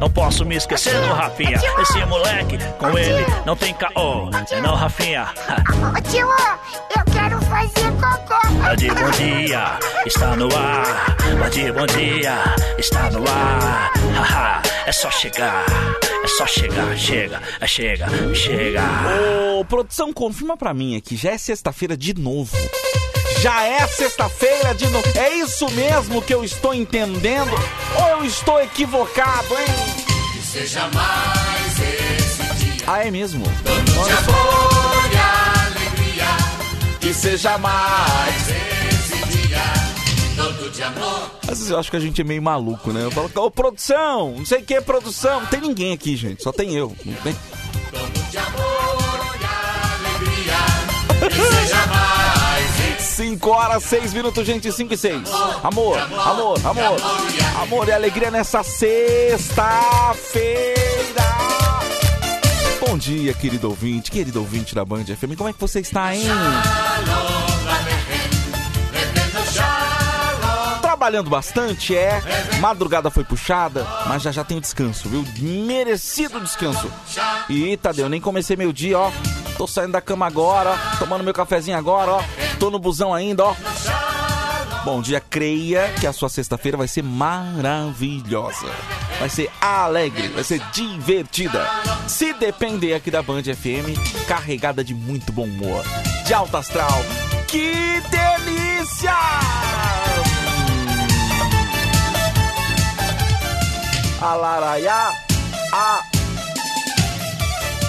[0.00, 1.60] Não posso me esquecer do Rafinha.
[1.80, 4.30] Esse moleque, com ele, não tem caô.
[4.50, 5.28] É não, Rafinha.
[5.96, 6.28] Ô tio,
[6.96, 8.48] eu quero fazer cocô.
[8.62, 11.16] Bande bom dia, está no ar.
[11.38, 12.34] Bande bom dia,
[12.78, 13.92] está no ar.
[14.16, 15.64] Haha, é só chegar.
[16.22, 18.82] É só chegar, chega, é chega, chega.
[19.58, 22.56] Ô, produção, confirma pra mim aqui, já é sexta-feira de novo.
[23.40, 25.06] Já é sexta-feira de novo.
[25.16, 27.52] É isso mesmo que eu estou entendendo?
[28.00, 29.66] Ou eu estou equivocado, hein?
[30.32, 32.84] Que seja mais esse dia.
[32.86, 33.44] Ah, é mesmo?
[33.44, 35.16] De amor e
[35.68, 36.98] alegria.
[37.00, 38.48] Que seja mais.
[38.48, 39.88] Esse dia
[40.38, 41.30] todo de amor.
[41.42, 43.04] Às vezes eu acho que a gente é meio maluco, né?
[43.04, 45.40] Eu falo, ô produção, não sei o que, produção.
[45.40, 46.96] Não tem ninguém aqui, gente, só tem eu.
[47.04, 47.36] Não tem...
[47.90, 49.44] Todo de amor e
[50.04, 51.28] alegria.
[51.28, 51.97] Que seja mais
[53.18, 55.28] 5 horas, 6 minutos, gente, 5 e 6.
[55.64, 56.96] Amor, amor, amor,
[57.60, 59.58] amor e alegria nessa sexta-feira.
[62.80, 65.34] Bom dia, querido ouvinte, querido ouvinte da Band FM.
[65.36, 66.22] Como é que você está, hein?
[70.80, 72.22] Trabalhando bastante, é.
[72.60, 75.24] Madrugada foi puxada, mas já já tem o descanso, viu?
[75.66, 76.88] Merecido descanso.
[77.48, 79.10] E Tadeu, nem comecei meu dia, ó.
[79.56, 80.98] Tô saindo da cama agora, ó.
[80.98, 82.22] Tomando meu cafezinho agora, ó.
[82.58, 83.54] Tô no busão ainda, ó.
[84.84, 88.66] Bom dia, creia que a sua sexta-feira vai ser maravilhosa.
[89.18, 91.66] Vai ser alegre, vai ser divertida.
[92.06, 95.84] Se depender aqui da Band FM, carregada de muito bom humor,
[96.26, 97.02] de alto astral.
[97.46, 99.14] Que delícia!
[104.20, 105.12] Alaraiá,
[105.72, 106.07] a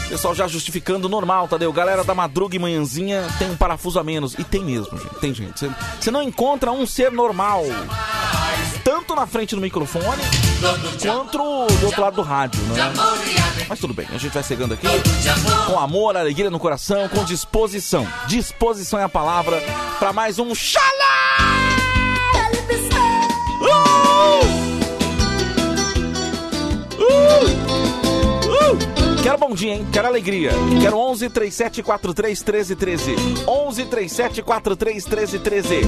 [0.09, 1.71] Pessoal já justificando normal, Tadeu.
[1.71, 4.33] Galera da madruga e manhãzinha tem um parafuso a menos.
[4.39, 5.15] E tem mesmo, gente.
[5.19, 5.69] Tem gente.
[5.99, 7.63] Você- não encontra um ser normal.
[8.83, 10.21] Tanto na frente do microfone,
[11.01, 12.91] quanto do outro lado do rádio, né?
[13.67, 14.87] Mas tudo bem, a gente vai chegando aqui
[15.67, 18.07] com amor, alegria no coração, com disposição.
[18.25, 19.61] Disposição é a palavra
[19.99, 21.18] para mais um Xalá!
[29.21, 29.87] Quero bom dia, hein?
[29.91, 30.51] Quero alegria.
[30.81, 33.15] Quero 11 37 43 13 13.
[33.47, 35.81] 11 37 43 13 13.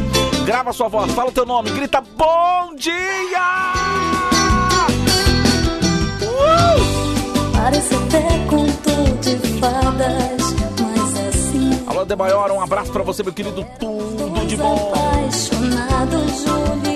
[0.45, 3.73] Grava sua voz, fala o teu nome, grita bom dia!
[6.21, 7.51] Uh!
[7.53, 11.83] Parece até conto de fadas, mas assim.
[11.87, 13.65] Alô, De Maior, um abraço pra você, meu querido.
[13.79, 14.93] Tudo de bom.
[14.93, 16.90] E Romeu.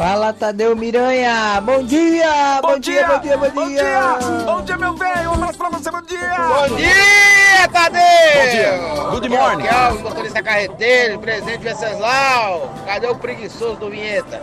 [0.00, 1.60] Fala, Tadeu Miranha!
[1.60, 2.58] Bom dia!
[2.62, 4.18] Bom, dia, bom dia, bom dia!
[4.46, 5.28] Bom dia, meu velho!
[5.28, 6.36] Um abraço pra você, bom dia!
[6.38, 8.00] Bom dia, Tadeu!
[8.00, 9.10] Bom dia.
[9.10, 9.66] Good morning.
[9.66, 12.74] Aqui é o motorista carreteiro, presente Venceslau.
[12.86, 14.42] Cadê o preguiçoso do Vinheta?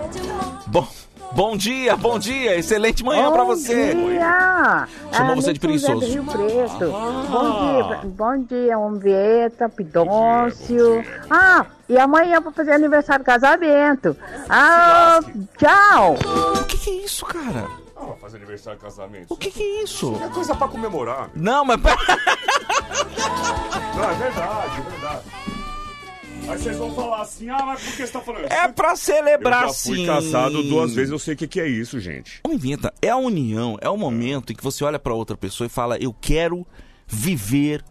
[0.67, 0.88] Bom,
[1.37, 2.57] bom dia, bom dia!
[2.57, 3.93] Excelente manhã pra você!
[3.93, 4.87] Bom dia!
[5.11, 6.03] Chamou Ah, você de do preguiçoso.
[6.03, 6.91] Rio Preto.
[7.29, 11.05] Bom dia, bom dia, Umbieta, Pidôncio.
[11.29, 14.17] Ah, e amanhã vou fazer aniversário do casamento.
[14.49, 15.19] Ah,
[15.59, 16.15] tchau!
[16.59, 17.67] O que, que é isso, cara?
[17.95, 19.31] Ah, fazer aniversário de casamento.
[19.31, 20.19] O que, que é isso?
[20.23, 21.29] É coisa pra comemorar.
[21.35, 21.79] Não, mas.
[21.79, 21.91] Não,
[24.09, 24.97] é verdade, é verdade.
[26.50, 28.53] Aí vocês vão falar assim, ah, mas por que você tá falando isso?
[28.53, 30.06] É pra celebrar Eu já fui sim.
[30.06, 32.40] casado duas vezes, eu sei o que, que é isso, gente.
[32.46, 35.66] Homem Vinheta é a união, é o momento em que você olha pra outra pessoa
[35.66, 36.66] e fala: Eu quero
[37.06, 37.84] viver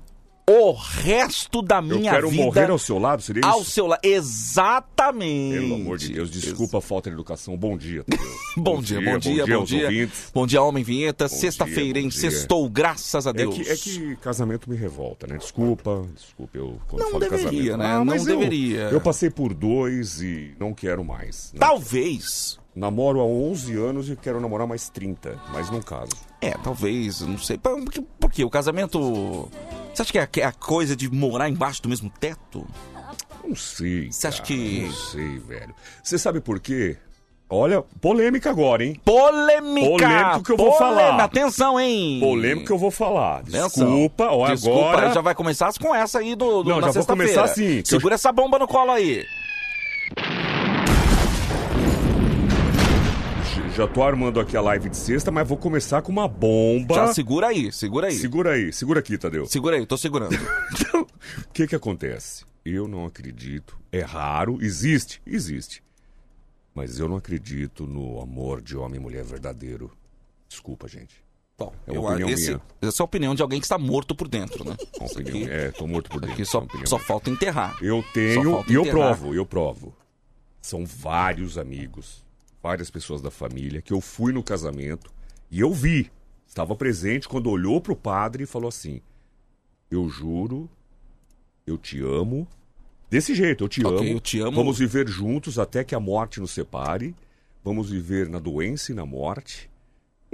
[0.48, 3.70] o resto da Eu minha quero vida morrer ao seu lado, seria ao isso?
[3.72, 4.00] seu lado.
[4.04, 5.58] Exatamente.
[5.58, 7.56] Pelo amor de Deus, desculpa a falta de educação.
[7.56, 8.24] Bom dia, Tadeu.
[8.56, 9.84] Bom dia, bom dia, bom dia.
[9.86, 10.30] ouvintes.
[10.32, 11.24] Bom dia, Homem Vinheta.
[11.28, 12.08] Bom Sexta-feira, dia, hein?
[12.08, 12.30] bom dia.
[12.30, 13.54] Sextou, graças a É Deus.
[13.56, 15.36] que, é que casamento me revolta, né?
[15.36, 17.76] Desculpa, desculpa eu quando Não falo deveria, casamento.
[17.78, 17.86] né?
[17.86, 18.80] Ah, Não eu- deveria.
[18.92, 21.50] Eu, passei por dois e não quero mais.
[21.54, 21.58] né?
[21.58, 22.58] Talvez.
[22.74, 26.10] Namoro há 11 anos e quero namorar mais 30, mas não caso.
[26.40, 27.58] É, talvez, não sei.
[27.58, 28.44] Por quê?
[28.44, 29.48] O casamento.
[29.96, 32.66] Você acha que é, que é a coisa de morar embaixo do mesmo teto?
[33.42, 34.12] Não sei.
[34.12, 35.74] Você acha que- Não sei, velho.
[36.02, 36.98] Você sabe por quê?
[37.48, 39.00] Olha, polêmica agora, hein?
[39.04, 39.88] Polêmica!
[39.88, 40.78] Polêmico que eu vou Polêmica.
[41.00, 41.22] falar.
[41.24, 42.18] Atenção, hein?
[42.20, 43.42] Polêmico que eu vou falar.
[43.44, 45.12] Desculpa, ó, Desculpa, agora.
[45.14, 48.30] já vai começar com essa aí do, do Não, já vou começar assim, Segura essa
[48.32, 49.24] bomba no colo aí.
[53.76, 56.94] Já tô armando aqui a live de sexta, mas vou começar com uma bomba.
[56.94, 58.14] Já segura aí, segura aí.
[58.14, 59.44] Segura aí, segura aqui, Tadeu.
[59.44, 60.34] Segura aí, tô segurando.
[60.72, 62.44] Então, o que que acontece?
[62.64, 63.78] Eu não acredito.
[63.92, 65.82] É raro, existe, existe.
[66.74, 69.90] Mas eu não acredito no amor de homem e mulher verdadeiro.
[70.48, 71.22] Desculpa, gente.
[71.58, 72.62] Bom, É uma eu, opinião esse, minha.
[72.80, 74.76] essa é a opinião de alguém que está morto por dentro, né?
[74.98, 75.36] Uma opinião.
[75.36, 76.34] aqui, É, tô morto por dentro.
[76.34, 76.66] aqui só,
[76.98, 77.76] falta enterrar.
[77.82, 79.94] Eu tenho e eu provo, eu provo.
[80.62, 82.25] São vários amigos.
[82.66, 85.08] Várias pessoas da família, que eu fui no casamento
[85.50, 86.10] e eu vi,
[86.46, 89.00] estava presente quando olhou pro padre e falou assim:
[89.88, 90.68] Eu juro,
[91.64, 92.46] eu te amo.
[93.08, 94.16] Desse jeito, eu te Ok, amo.
[94.16, 94.56] eu te amo.
[94.56, 97.14] Vamos viver juntos até que a morte nos separe.
[97.62, 99.70] Vamos viver na doença e na morte.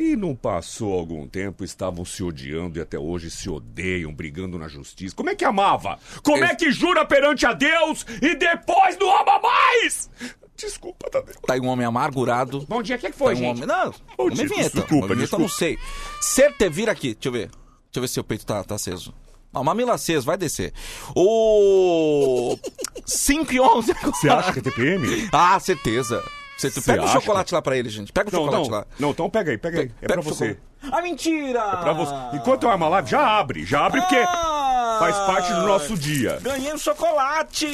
[0.03, 4.67] E não passou algum tempo, estavam se odiando e até hoje se odeiam, brigando na
[4.67, 5.15] justiça.
[5.15, 5.97] Como é que amava?
[6.25, 10.11] Como é que jura perante a Deus e depois não ama mais?
[10.57, 11.35] Desculpa, Tadeu.
[11.47, 12.67] Tá aí um homem amargurado.
[12.69, 13.63] Bom dia, o que, que Tá foi, um gente?
[13.63, 13.67] homem...
[13.67, 14.81] Não, homem Tito, vinheta.
[14.81, 15.79] desculpa, vinheta eu não sei.
[16.21, 17.15] Certe, vira aqui.
[17.15, 17.47] Deixa eu ver.
[17.49, 17.57] Deixa
[17.97, 19.15] eu ver se seu peito tá, tá aceso.
[19.53, 20.73] Não, mamilo aceso, vai descer.
[21.15, 22.59] O...
[23.07, 25.29] 5 e 11 Você acha que é TPM?
[25.33, 26.23] Ah, certeza.
[26.59, 28.13] Você Pega o chocolate lá pra ele, gente.
[28.13, 28.77] Pega o Não, chocolate não.
[28.79, 28.87] lá.
[28.99, 29.91] Não, então pega aí, pega aí.
[30.01, 30.57] É Pega pra você.
[30.91, 31.59] Ah, mentira!
[31.61, 32.13] É pra você.
[32.37, 33.65] Enquanto eu amo a live, já abre.
[33.65, 34.97] Já abre porque Ah!
[35.01, 36.39] faz parte do nosso dia.
[36.41, 37.67] Ganhei um chocolate!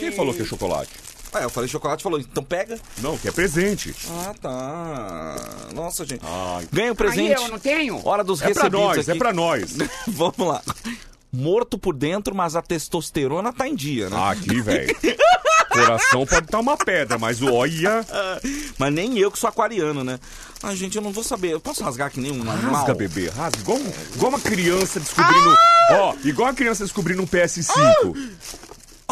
[0.00, 0.90] Quem falou que é chocolate?
[1.32, 2.78] Ah, eu falei chocolate, falou, então pega.
[2.98, 3.92] Não, que é presente.
[4.08, 5.36] Ah, tá.
[5.74, 6.22] Nossa, gente.
[6.24, 6.68] Ai.
[6.72, 7.42] Ganha o Aí presente.
[7.42, 8.00] eu não tenho.
[8.06, 9.10] Hora dos É pra recebidos nós, aqui.
[9.10, 9.76] é pra nós.
[10.06, 10.62] Vamos lá.
[11.32, 14.16] Morto por dentro, mas a testosterona tá em dia, né?
[14.16, 14.94] Ah, aqui, velho.
[15.74, 18.04] Coração pode estar uma pedra, mas olha.
[18.78, 20.18] Mas nem eu que sou aquariano, né?
[20.62, 21.52] Ai, gente, eu não vou saber.
[21.52, 22.74] Eu posso rasgar que nem um animal?
[22.74, 23.60] Rasga, bebê, rasga.
[23.60, 23.78] Igual,
[24.14, 25.50] igual uma criança descobrindo.
[25.50, 25.88] Ah!
[25.92, 28.16] Ó, igual a criança descobrindo um PS5.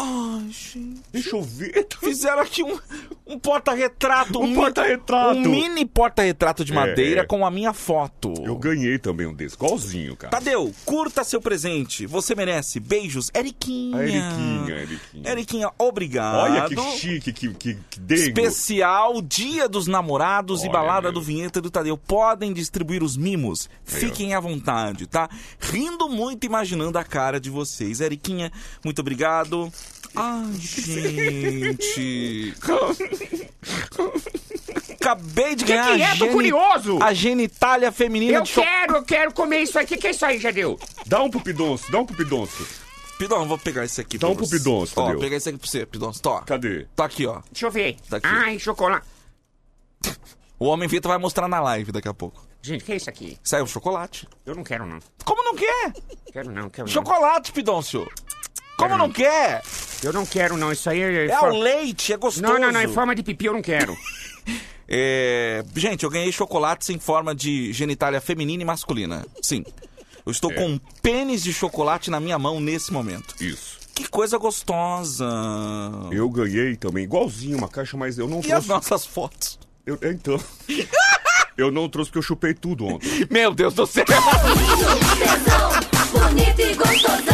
[0.05, 1.01] Ai, gente.
[1.13, 1.87] Deixa eu ver.
[1.99, 2.77] Fizeram aqui um,
[3.25, 4.39] um porta-retrato.
[4.39, 5.37] Um mi- porta-retrato.
[5.37, 7.25] Um mini porta-retrato de É, madeira é.
[7.25, 8.33] com a minha foto.
[8.43, 10.31] Eu ganhei também um desse, igualzinho, cara.
[10.31, 12.05] Tadeu, curta seu presente.
[12.05, 12.79] Você merece.
[12.81, 13.97] Beijos, Eriquinha.
[13.97, 15.31] A Eriquinha, Eriquinha.
[15.31, 16.35] Eriquinha, obrigado.
[16.51, 18.21] Olha que chique, que, que, que dengo.
[18.21, 21.13] Especial Dia dos Namorados e Olha, Balada meu.
[21.13, 21.97] do Vinheta do Tadeu.
[21.97, 23.69] Podem distribuir os mimos.
[23.85, 25.29] Fiquem à vontade, tá?
[25.59, 28.01] Rindo muito imaginando a cara de vocês.
[28.01, 28.51] Eriquinha,
[28.83, 29.71] muito obrigado.
[30.15, 32.53] Ai, gente.
[34.99, 36.05] Acabei de Que ganhar que é?
[36.05, 36.99] a, Tô geni- curioso.
[37.01, 39.95] a genitália feminina Eu de quero, eu quero comer isso aqui.
[39.95, 40.79] O que é isso aí, Jadeu?
[41.05, 42.65] Dá um pro Pidonço, dá um pro Pidonço.
[43.17, 44.57] Pidão, vou pegar esse aqui Dá um pro você.
[44.57, 45.19] Pidonço, Ó, Tadeu.
[45.19, 46.11] pegar esse aqui pra você, Pidão.
[46.11, 46.39] Tó.
[46.41, 46.87] Cadê?
[46.95, 47.41] Tá aqui, ó.
[47.51, 47.97] Deixa eu ver.
[48.09, 48.27] Tá aqui.
[48.27, 49.05] Ai, chocolate.
[50.59, 52.43] O Homem Vita vai mostrar na live daqui a pouco.
[52.61, 53.37] Gente, o que é isso aqui?
[53.43, 54.27] Saiu chocolate.
[54.45, 54.99] Eu não quero, não.
[55.25, 55.93] Como não quer?
[56.31, 56.93] Quero não, quero não.
[56.93, 58.09] Chocolate, Pidôncio.
[58.77, 59.61] Como não quer?
[60.03, 60.71] Eu não quero, não.
[60.71, 61.25] Isso aí é...
[61.27, 62.41] É for- o leite, é gostoso.
[62.43, 62.81] Não, não, não.
[62.81, 63.95] Em forma de pipi eu não quero.
[64.95, 69.25] É, Gente, eu ganhei chocolates em forma de genitália feminina e masculina.
[69.41, 69.63] Sim.
[70.25, 70.55] Eu estou É.
[70.55, 73.33] com um pênis de chocolate na minha mão nesse momento.
[73.41, 73.79] Isso.
[73.95, 75.25] Que coisa gostosa.
[76.11, 78.69] Eu ganhei também, igualzinho, uma caixa, mas eu não E as trouxe.
[78.69, 79.57] nossas fotos?
[79.85, 80.39] Eu, então.
[81.57, 83.25] eu não trouxe porque eu chupei tudo ontem.
[83.31, 84.03] Meu Deus do céu.
[86.11, 87.32] Bonito e gostosão.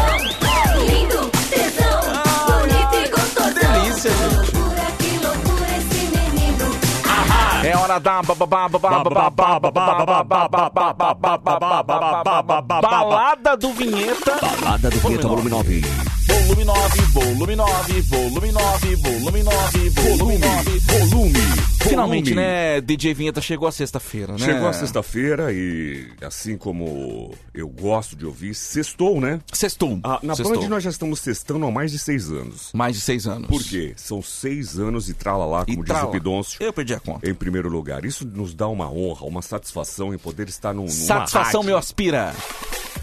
[11.60, 14.40] Ba- ba- ba- ba- ba- Balada do Vinheta.
[14.40, 16.09] Balada do Vinheta Volume 9.
[16.50, 20.80] Volume 9, volume 9, volume 9, volume 9, volume 9.
[20.80, 21.40] Volume.
[21.84, 24.40] Finalmente, né, DJ Vinheta chegou a sexta-feira, né?
[24.40, 29.40] Chegou a sexta-feira e, assim como eu gosto de ouvir, sextou, né?
[29.54, 30.00] Sextou.
[30.04, 30.60] Ah, na Sextou.
[30.60, 32.72] Band nós já estamos testando há mais de seis anos.
[32.74, 33.48] Mais de seis anos.
[33.48, 33.94] Por quê?
[33.96, 36.10] São seis anos e tralalá, E como diz trala.
[36.10, 36.58] o Pidoncio.
[36.64, 37.30] Eu perdi a conta.
[37.30, 40.90] Em primeiro lugar, isso nos dá uma honra, uma satisfação em poder estar num, numa
[40.90, 41.68] Satisfação, rádio.
[41.68, 42.34] meu aspira.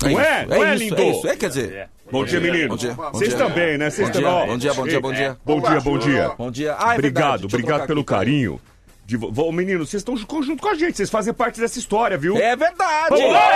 [0.05, 0.09] É?
[0.09, 1.01] isso, Não é, isso, lindo?
[1.01, 1.89] É isso, é, quer dizer...
[2.11, 2.69] Bom dia, menino.
[2.69, 3.91] Bom dia, Vocês também, né?
[3.91, 4.47] Vocês Bom dia, também.
[4.47, 5.37] bom dia, bom dia, bom dia.
[5.45, 6.29] Bom dia, bom dia.
[6.39, 6.77] Bom dia.
[6.79, 8.61] Ah, é obrigado, obrigado pelo carinho.
[9.05, 9.17] De
[9.53, 12.37] Menino, vocês estão junto com a gente, vocês fazem parte dessa história, viu?
[12.37, 13.11] É verdade.
[13.11, 13.53] Vamos lá!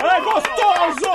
[0.00, 1.12] É gostoso!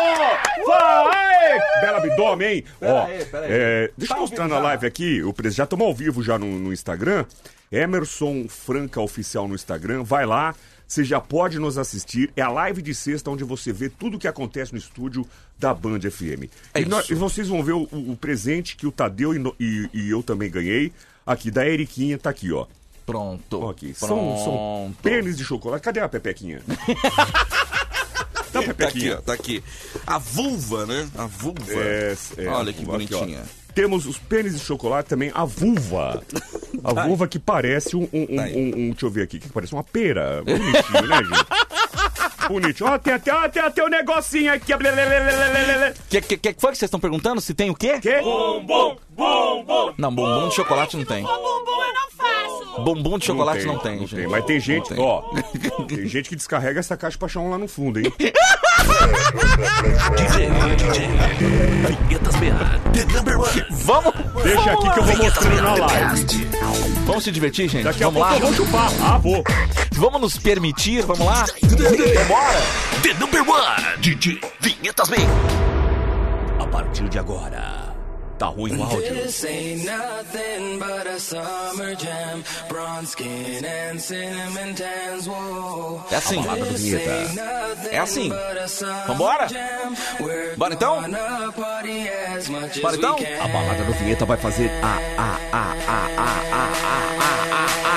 [0.66, 1.60] Vai!
[1.82, 2.64] Belo abdômen, hein?
[2.82, 3.52] Ó, aí, pera aí.
[3.52, 6.40] é, deixa Tá eu mostrar na live aqui, o presidente já estamos ao vivo já
[6.40, 7.26] no, no Instagram.
[7.70, 10.56] Emerson Franca Oficial no Instagram, vai lá.
[10.88, 12.32] Você já pode nos assistir.
[12.36, 15.28] É a live de sexta onde você vê tudo o que acontece no estúdio
[15.60, 16.50] da Band FM.
[16.74, 19.90] É e, nós- e vocês vão ver o, o presente que o Tadeu e, e-
[19.94, 20.94] e eu também ganhei.
[21.26, 22.66] Aqui, da Eriquinha, tá aqui, ó.
[23.06, 23.60] Pronto.
[23.62, 23.94] Ó, aqui.
[23.94, 24.44] São, Pronto.
[24.44, 25.84] são pênis de chocolate.
[25.84, 26.62] Cadê a Pepequinha?
[28.74, 29.64] Dá a Tá aqui, ó, tá aqui.
[30.06, 31.08] A vulva, né?
[31.18, 31.64] A vulva.
[31.74, 32.92] É, é, Olha que aqui, ó.
[32.92, 33.44] bonitinha.
[33.74, 36.24] Temos os pênis de chocolate também, a vulva.
[36.84, 38.56] A vulva que parece um, um, um, Tá aí.
[38.56, 40.42] um- um- Deixa eu ver aqui, que parece uma pera.
[40.44, 42.48] Bonitinho, né, gente?
[42.48, 42.90] Bonitinho.
[42.90, 44.74] Ó, tem até, ó, tem até um negocinho aqui.
[44.74, 44.78] ó.
[46.10, 47.40] Que, que, que foi que vocês estão perguntando?
[47.42, 48.00] Se tem o quê?
[48.00, 48.20] Que?
[49.98, 51.24] Não, bombom de chocolate não tem.
[51.24, 52.82] Bumbum eu não faço.
[52.84, 54.28] Bombom de chocolate não tem, gente.
[54.28, 55.00] Mas tem gente, tem.
[55.00, 55.24] ó.
[55.88, 58.14] Tem gente que descarrega essa caixa pra achar um lá no fundo, hein?
[60.16, 61.08] DJ, DJ.
[61.88, 62.36] Vinhetas.
[62.94, 63.66] The number one.
[63.72, 64.14] Vamos!
[64.44, 66.26] Deixa aqui que eu vou mostrando na live.
[67.06, 67.84] Vamos se divertir, gente?
[67.84, 68.50] Daqui a vamos pouco lá?
[68.50, 68.92] eu vou chupar.
[69.02, 69.44] Ah, vou.
[69.94, 71.46] Vamos nos permitir, vamos lá?
[71.64, 72.62] Vambora!
[73.02, 75.16] The number one, DJ Vinhetas Man.
[76.60, 77.87] A partir de agora,
[78.38, 79.16] tá ruim o áudio.
[79.16, 82.44] This ain't nothing but a summer jam.
[82.70, 85.28] Bronze skin and cinnamon tans.
[85.28, 86.02] Whoa.
[86.12, 86.40] É assim.
[86.40, 87.12] A balada do Vinheta.
[87.92, 88.32] É assim.
[89.08, 89.48] Vambora?
[90.56, 91.02] Bora então?
[92.82, 93.16] Bora então?
[93.42, 97.97] A balada do Vinheta vai fazer a, a, a, a, a, a, a, a,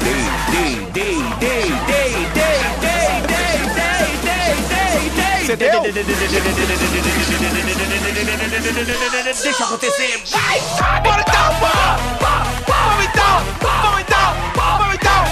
[0.00, 0.14] Dei,
[0.52, 5.80] dei, dei, dei, dei, dei, dei, dei, dei, dei, dei, Você deu?
[5.80, 6.62] dei, dei, dei, dei, dei, dei,
[8.60, 10.22] dei, dei, dei, Deixa acontecer.
[10.30, 10.60] Vai!
[11.02, 11.50] Bora então!
[12.68, 13.34] Vamos então!
[13.60, 14.28] Vamos então!
[14.54, 15.24] Vamos então!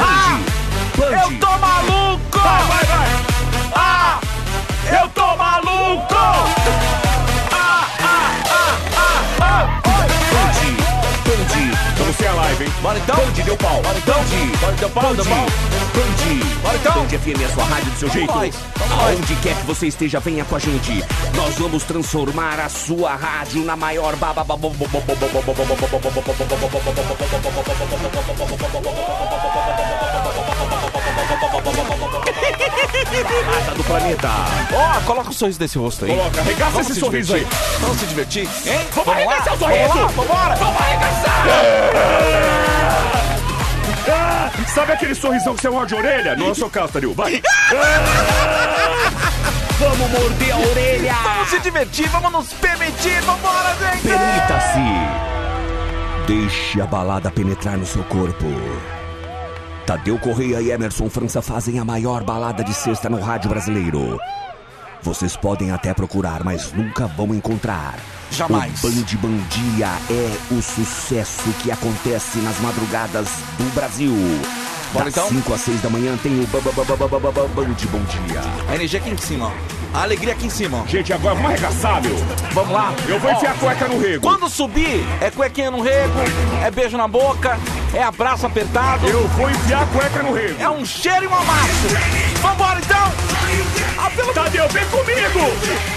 [0.00, 0.38] Ah!
[1.00, 2.38] Eu tô maluco!
[2.38, 3.08] Vai, vai, vai!
[3.74, 4.17] Ah!
[4.90, 6.14] Eu tô maluco!
[7.52, 9.78] Ah, ah, ah, ah, ah!
[11.98, 12.72] Vamos ser a live, hein?
[12.80, 13.16] Bora então!
[13.16, 13.82] Band deu pau.
[13.82, 14.14] Bora então!
[14.60, 15.46] Bora deu pau, deu pau!
[16.62, 16.92] Bora então!
[16.94, 18.32] Band FM é a sua rádio do seu jeito.
[18.32, 21.04] Aonde quer que você esteja, venha com a gente.
[21.34, 24.46] Nós vamos transformar a sua rádio na maior baba.
[33.24, 34.28] Balada do planeta.
[34.72, 36.10] Ó, coloca o sorriso desse rosto aí.
[36.16, 37.40] Coloca, arregaça Vamos esse se sorriso aí.
[37.44, 37.78] divertir.
[37.80, 38.80] Vamos se divertir, hein?
[38.94, 39.98] Vamos lá, arregaçar o vamos sorriso.
[39.98, 40.56] lá, vambora!
[40.56, 41.44] Vamos arregaçar!
[44.10, 46.36] Ah, sabe aquele sorrisão que você morde a orelha?
[46.36, 47.14] Não é o seu caso, Taril.
[47.14, 47.42] Vai.
[49.78, 51.14] Vamos morder a orelha!
[51.22, 54.08] Vamos se divertir, vamos nos permitir, vambora, gente!
[54.08, 54.80] Permita-se!
[56.26, 58.44] Deixe a balada penetrar no seu corpo.
[59.88, 64.20] Tadeu Correia e Emerson França fazem a maior balada de sexta no rádio brasileiro.
[65.00, 67.94] Vocês podem até procurar, mas nunca vão encontrar.
[68.30, 68.84] Jamais.
[68.84, 74.12] O Band Bom Dia é o sucesso que acontece nas madrugadas do Brasil.
[74.92, 75.28] Bora, das então?
[75.30, 77.74] 5 às 6 da manhã tem o ba- ba- ba- ba- ba- ba- ba- Band
[77.90, 78.42] Bom Dia.
[78.68, 79.98] A energia aqui em cima, ó.
[79.98, 80.86] A alegria aqui em cima, ó.
[80.86, 82.14] Gente, agora vamos arregaçar, meu.
[82.52, 82.92] Vamos lá.
[83.08, 84.20] Eu vou enfiar a cueca no rego.
[84.20, 86.12] Quando subir, é cuequinha no rego,
[86.62, 87.58] é beijo na boca,
[87.94, 90.60] é abraço apertado, Eu vou enfiar a cueca no rego.
[90.62, 91.88] é um cheiro e um amasso.
[92.40, 93.12] Vambora então!
[93.98, 94.32] Ah, pelo...
[94.32, 95.40] Tadeu, vem comigo!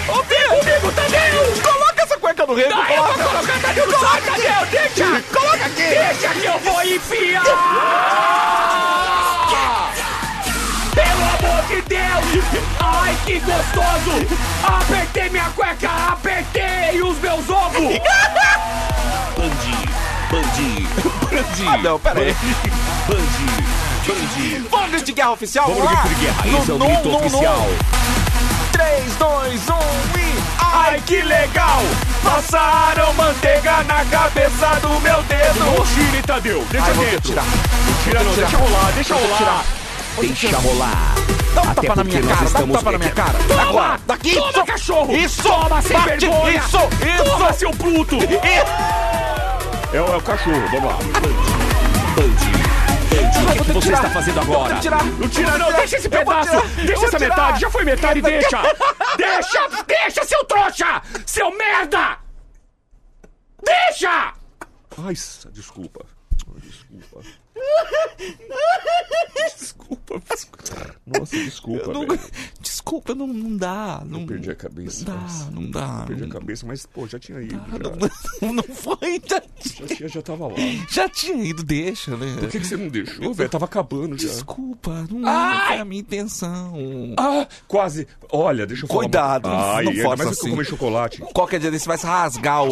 [0.08, 1.62] Ô, vem comigo, Tadeu!
[1.62, 2.92] Coloca essa cueca no rego, coloca.
[2.94, 5.22] Eu vou colocar, Tadeu, não sai, Tadeu, deixa!
[5.32, 5.82] Coloca aqui!
[5.82, 7.42] Deixa que eu vou enfiar!
[10.94, 12.44] Pelo amor de Deus!
[12.80, 14.26] Ai, que gostoso!
[14.64, 17.98] Apertei minha cueca, apertei os meus ovos!
[19.36, 19.88] Bandi,
[20.30, 20.86] bandi,
[21.32, 21.66] bandi.
[21.66, 22.36] Ah, não, pera aí.
[23.08, 23.64] Bandi,
[24.06, 24.66] bandi.
[24.70, 26.02] Vamos grito de guerra oficial, Vamos vamos lá?
[26.02, 27.68] grito de guerra, esse é o grito no, oficial.
[27.68, 28.72] no.
[28.72, 29.74] 3, 2, 1
[30.18, 30.42] e...
[30.58, 31.82] Ai, que legal!
[32.22, 35.86] Passaram manteiga na cabeça do meu dedo.
[35.94, 36.64] Tire, Tadeu.
[36.70, 37.20] Deixa Ai, vou dentro.
[37.20, 37.44] tirar.
[38.04, 38.32] Tira, não.
[38.32, 39.36] Deixa rolar, deixa rolar.
[39.36, 39.64] tirar.
[40.20, 41.14] Deixa rolar.
[41.54, 43.34] Dá um Até tapa na minha cara, dá um tapa na minha cara.
[43.46, 43.62] Toma!
[43.62, 44.34] Agora, daqui.
[44.34, 44.64] Toma, isso.
[44.64, 45.12] cachorro!
[45.16, 45.42] Isso.
[45.42, 46.08] Toma, sem Bate.
[46.26, 46.58] vergonha!
[46.58, 47.24] Isso, isso.
[47.30, 48.16] Toma, seu bruto!
[48.16, 48.24] Isso.
[49.92, 50.96] É, o- é o cachorro, vamos lá.
[50.96, 51.22] Bandi,
[52.16, 52.62] bandi.
[53.60, 54.74] O que, você está fazendo agora?
[54.74, 56.66] Não tira, não, deixa esse pedaço!
[56.86, 58.62] Deixa essa metade, já foi metade, deixa!
[59.16, 61.02] Deixa, deixa, seu trouxa!
[61.26, 62.18] Seu merda!
[63.62, 64.32] Deixa!
[65.04, 65.14] Ai,
[65.52, 66.04] desculpa.
[66.56, 67.20] Desculpa.
[69.58, 70.22] Desculpa.
[70.30, 70.96] desculpa.
[71.06, 72.20] Nossa, desculpa, Eu não- velho.
[72.60, 74.02] Desculpa, não, não dá.
[74.06, 75.04] Não, Eu perdi a cabeça.
[75.04, 75.50] Não dá, nossa.
[75.50, 76.04] não dá.
[76.06, 77.60] Perdi a não- cabeça, mas, pô, já tinha ido.
[78.40, 80.54] Não, não foi, já, Já, já, tinha, já tava lá.
[80.90, 82.36] já tinha ido, deixa, né?
[82.40, 83.48] Por que, que você não deixou, velho?
[83.50, 84.28] Tava acabando já.
[84.28, 86.72] Desculpa, não, não foi a minha intenção.
[87.18, 88.06] Ah, quase.
[88.30, 89.00] Olha, deixa eu falar.
[89.00, 89.74] Cuidado, uma...
[89.76, 90.50] Ai, não ainda força mais que eu assim.
[90.50, 91.18] comer chocolate.
[91.34, 92.70] Qualquer dia desse vai se rasgar o.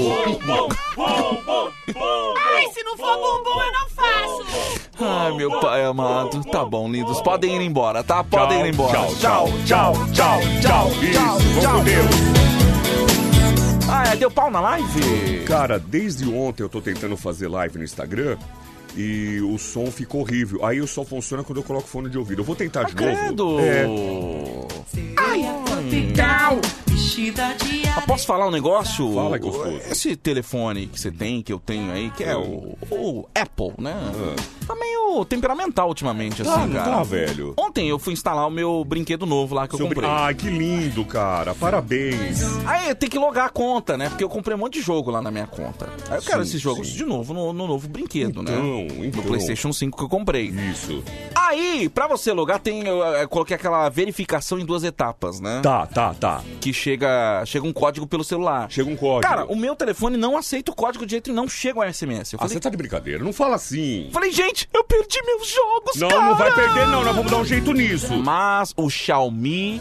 [2.61, 4.81] Ai, se não for bumbum, eu não faço.
[5.01, 6.45] Ai, meu pai amado.
[6.45, 7.21] Tá bom, lindos.
[7.23, 8.23] Podem ir embora, tá?
[8.23, 8.93] Podem ir embora.
[8.93, 10.89] Tchau, tchau, tchau, tchau, tchau.
[11.03, 11.79] Isso, tchau, vamos tchau.
[11.79, 12.07] com Deus.
[13.91, 15.45] Ah, é, deu pau na live?
[15.47, 18.37] Cara, desde ontem eu tô tentando fazer live no Instagram
[19.01, 20.65] e o som ficou horrível.
[20.65, 22.41] Aí o som funciona quando eu coloco fone de ouvido.
[22.41, 23.17] Eu vou tentar de novo.
[23.17, 23.61] Credo!
[23.61, 23.87] É.
[25.17, 25.43] Ai,
[25.91, 26.59] legal!
[26.87, 29.15] vestida de Ah, posso falar um negócio?
[29.15, 29.81] Fala, gostoso.
[29.91, 33.95] Esse telefone que você tem, que eu tenho aí, que é o, o Apple, né?
[34.67, 36.91] Tá meio temperamental ultimamente, Tá, assim, não cara.
[36.99, 37.55] tá, velho.
[37.59, 40.09] Ontem eu fui instalar o meu brinquedo novo lá que Seu eu comprei.
[40.09, 41.55] brin- Ai, que lindo, cara.
[41.55, 42.43] Parabéns.
[42.67, 44.09] Aí tem que logar a conta, né?
[44.11, 45.89] Porque eu comprei um monte de jogo lá na minha conta.
[46.11, 46.97] Aí eu quero Sim, esses jogos sim.
[46.99, 48.53] de novo no, no novo brinquedo, né?
[48.97, 49.21] Então.
[49.23, 50.47] No PlayStation 5 que eu comprei.
[50.47, 51.03] Isso.
[51.35, 52.87] Aí, pra você logar, tem.
[52.87, 55.61] Eu, eu coloquei aquela verificação em duas etapas, né?
[55.63, 56.43] Tá, tá, tá.
[56.61, 58.71] Que chega, chega um código pelo celular.
[58.71, 59.23] Chega um código.
[59.33, 62.33] Cara, o meu telefone não aceita o código de jeito e não chega o SMS.
[62.33, 63.23] Eu Ah, falei, você tá de brincadeira.
[63.23, 64.09] Não fala assim.
[64.13, 66.23] falei, gente, eu perdi meus jogos, Não, cara!
[66.23, 67.05] não vai perder, não.
[67.05, 68.17] Nós vamos dar um jeito nisso.
[68.19, 69.81] Mas o Xiaomi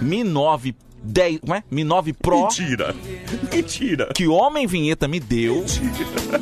[0.00, 0.74] Mi 9
[1.04, 1.64] 10, como é?
[1.70, 2.42] Mi 9 Pro.
[2.42, 2.94] Mentira.
[3.52, 4.08] Mentira.
[4.14, 5.64] Que homem vinheta me deu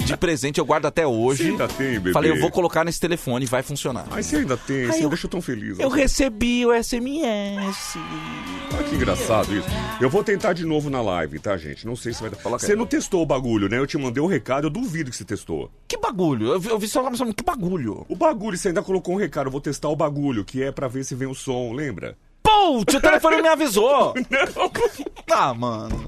[0.05, 1.45] de presente, eu guardo até hoje.
[1.45, 2.12] Você ainda tem, bebê?
[2.12, 4.07] Falei, eu vou colocar nesse telefone e vai funcionar.
[4.11, 5.79] Mas você ainda tem, Ai, você eu- deixa tão feliz.
[5.79, 5.97] Eu né?
[5.97, 7.99] recebi o SMS.
[8.73, 9.69] Ah, que engraçado isso.
[10.00, 11.87] Eu vou tentar de novo na live, tá, gente?
[11.87, 12.37] Não sei se vai dar.
[12.37, 13.79] Coloca Você não testou o bagulho, né?
[13.79, 15.71] Eu te mandei um recado, eu duvido que você testou.
[15.88, 16.49] Que bagulho?
[16.49, 18.05] Eu vi, eu vi só falando, que bagulho?
[18.09, 20.87] O bagulho, você ainda colocou um recado, eu vou testar o bagulho, que é pra
[20.88, 22.17] ver se vem o som, lembra?
[22.71, 24.14] O telefone me avisou.
[24.30, 24.71] Não.
[25.30, 26.04] Ah, mano.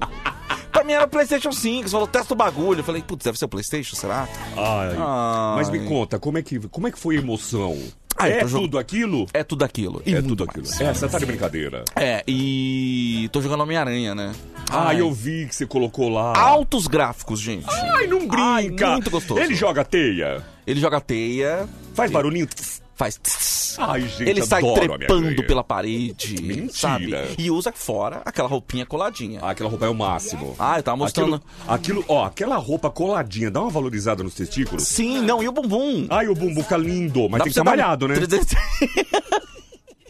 [0.71, 1.83] Pra mim era PlayStation 5.
[1.87, 2.79] Você falou, testa o bagulho.
[2.79, 4.27] Eu falei, putz, deve ser o PlayStation, será?
[4.57, 4.89] Ai.
[4.97, 5.55] Ai.
[5.55, 7.77] Mas me conta, como é que, como é que foi a emoção?
[8.17, 9.25] Ah, é jog- tudo aquilo?
[9.33, 10.01] É tudo aquilo.
[10.05, 10.65] E é tudo aquilo.
[10.67, 10.79] mais.
[10.81, 11.83] É, você tá de brincadeira.
[11.95, 14.31] É, e tô jogando Homem-Aranha, né?
[14.69, 15.01] Ah, Ai.
[15.01, 16.37] eu vi que você colocou lá.
[16.37, 17.65] Altos gráficos, gente.
[17.69, 18.85] Ai, não brinca.
[18.87, 19.39] Ai, muito gostoso.
[19.39, 20.43] Ele joga teia.
[20.65, 22.47] Ele joga teia, Faz barulhinho.
[22.95, 23.17] Faz...
[23.17, 23.77] tss.
[23.79, 26.73] Ai, gente, Ele sai trepando pela parede, Mentira.
[26.73, 27.13] sabe?
[27.37, 29.39] E usa fora aquela roupinha coladinha.
[29.41, 30.55] Ah, aquela roupa é o máximo.
[30.59, 31.41] Ah, eu tava mostrando...
[31.67, 34.83] Aquilo, aquilo, ó, aquela roupa coladinha, dá uma valorizada nos testículos.
[34.83, 36.05] Sim, não, e o bumbum?
[36.09, 38.15] Ai, o bumbum fica lindo, mas Dá tem que estar dar um malhado, né?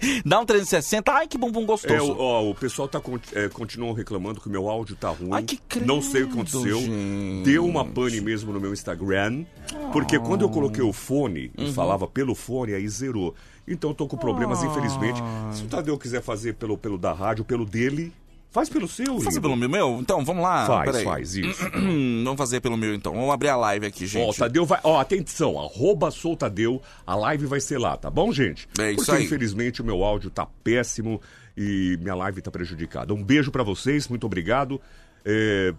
[0.03, 1.93] 300 Dá um 360, ai que bumbum gostoso.
[1.93, 3.01] É, o, ó, o pessoal tá,
[3.33, 5.29] é, continuam reclamando que o meu áudio tá ruim.
[5.31, 6.79] Ai, que credo, Não sei o que aconteceu.
[6.79, 7.43] gente.
[7.45, 9.45] Deu uma pane mesmo no meu Instagram.
[9.91, 11.74] Porque quando eu coloquei o fone e Uhum.
[11.74, 13.33] falava pelo fone, aí zerou.
[13.67, 15.19] Então eu tô com problemas, infelizmente.
[15.53, 18.12] Se o Tadeu quiser fazer pelo, pelo da rádio, pelo dele,
[18.53, 19.41] faz pelo seu, fazer lindo.
[19.41, 19.98] pelo meu?
[20.00, 20.65] Então, vamos lá.
[20.65, 21.63] Faz, faz, isso.
[22.24, 23.13] Vamos fazer pelo meu, então.
[23.13, 24.38] Vamos abrir a live aqui, Ó, o gente.
[24.38, 24.79] Tadeu vai.
[24.83, 28.70] Ó, atenção, arroba sou Tadeu, a live vai ser lá, tá bom, gente?
[28.79, 29.25] É isso Porque aí.
[29.25, 31.20] infelizmente o meu áudio tá péssimo
[31.57, 33.13] e minha live tá prejudicada.
[33.13, 34.79] Um beijo pra vocês, muito obrigado.
[35.25, 35.74] É,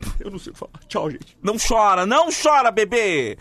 [0.18, 0.72] Eu não sei o que falar.
[0.88, 1.36] Tchau, gente.
[1.42, 3.36] Não chora, não chora, bebê!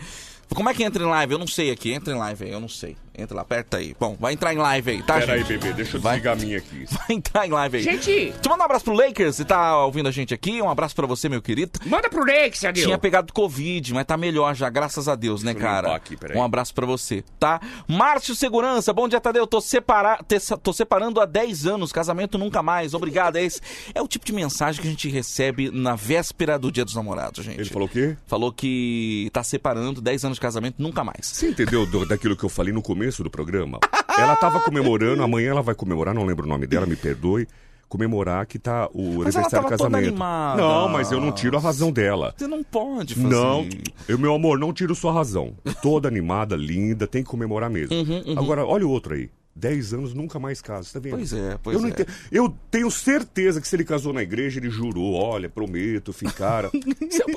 [0.54, 1.34] Como é que entra em live?
[1.34, 1.92] Eu não sei aqui.
[1.92, 2.98] Entra em live aí, eu não sei.
[3.20, 3.96] Entra lá, aperta aí.
[4.00, 5.48] Bom, vai entrar em live aí, tá, Pera aí, gente?
[5.60, 6.14] bebê, deixa eu Vai.
[6.20, 6.86] desligar a minha aqui.
[6.90, 7.84] Vai entrar em live aí.
[7.84, 8.12] Gente!
[8.12, 10.62] Eu mandar um abraço pro Lakers, você tá ouvindo a gente aqui.
[10.62, 11.80] Um abraço pra você, meu querido.
[11.86, 12.86] Manda pro Rex, Adil.
[12.86, 15.96] Tinha pegado Covid, mas tá melhor já, graças a Deus, né, cara?
[15.96, 16.38] aqui, peraí.
[16.38, 17.60] um abraço pra você, tá?
[17.88, 19.46] Márcio Segurança, bom dia, Tadeu.
[19.48, 20.18] Tô, separa...
[20.28, 22.94] te- tô separando há 10 anos, casamento nunca mais.
[22.94, 23.36] Obrigado.
[23.38, 23.60] É, esse...
[23.94, 27.44] é o tipo de mensagem que a gente recebe na véspera do Dia dos Namorados,
[27.44, 27.60] gente.
[27.60, 28.16] Ele falou o quê?
[28.28, 31.26] Falou que tá separando 10 anos de casamento, nunca mais.
[31.28, 33.80] Você entendeu do- daquilo que eu falei no começo do programa?
[34.18, 37.48] Ela tava comemorando, amanhã ela vai comemorar, não lembro o nome dela, me perdoe.
[37.88, 40.16] Comemorar que tá o Mas aniversário do casamento.
[40.58, 42.36] Não, mas eu não tiro a razão dela.
[42.38, 43.28] Você não pode fazer.
[43.28, 43.68] Não,
[44.08, 45.56] eu, meu amor, não tiro sua razão.
[45.82, 47.96] Toda animada, linda, tem que comemorar mesmo.
[48.38, 49.32] Agora, olha o outro aí.
[49.60, 51.18] 10 anos, nunca mais casa, tá vendo?
[51.18, 51.92] Pois é, pois eu não é.
[51.92, 52.12] entendo.
[52.32, 56.70] Eu tenho certeza que se ele casou na igreja, ele jurou, olha, prometo ficar.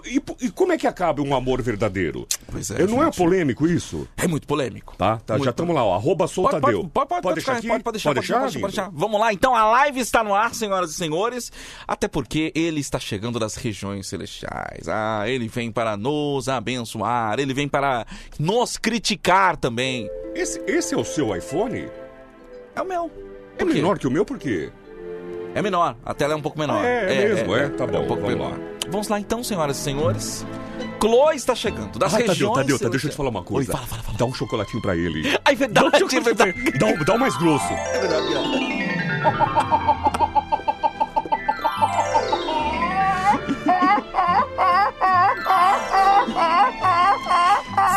[0.05, 2.27] E, e como é que acaba um amor verdadeiro?
[2.51, 3.17] Pois é, Eu não é gente.
[3.17, 4.07] polêmico isso?
[4.17, 4.95] É muito polêmico.
[4.97, 6.81] Tá, tá, Muito já estamos lá, ó, arroba soltadeu.
[6.81, 7.69] pode, pode, pode, pode, deixar aqui?
[7.69, 8.61] pode, pode deixar, pode deixar, pode, lindo?
[8.61, 8.91] pode deixar.
[8.93, 11.53] Vamos lá, então a live está no ar, senhoras e senhores,
[11.87, 14.89] até porque ele está chegando das regiões celestiais.
[14.89, 18.07] Ah, ele vem para nos abençoar, ele vem para
[18.39, 20.11] nos criticar também.
[20.35, 21.89] Esse, esse é o seu iPhone?
[22.75, 23.11] É o meu.
[23.59, 24.71] É menor que o meu, por quê?
[25.55, 26.83] É menor, a tela é um pouco menor.
[26.83, 27.69] Ah, é, é mesmo, é?
[27.69, 28.53] Tá um bom, pouco vamos menor.
[28.53, 28.59] lá.
[28.89, 30.47] Vamos lá então, senhoras e senhores.
[31.01, 33.71] Chloe está chegando, das Ah, Tadeu, regiões Tadeu, Tadeu, deixa eu te falar uma coisa.
[33.71, 34.19] Oi, fala, fala, fala.
[34.19, 35.39] Dá um chocolatinho pra ele.
[35.45, 36.73] Ai, verdade, Dá um chocolatinho pra ele.
[36.79, 37.71] Dá, um- dá um mais grosso.
[37.73, 38.83] É verdade.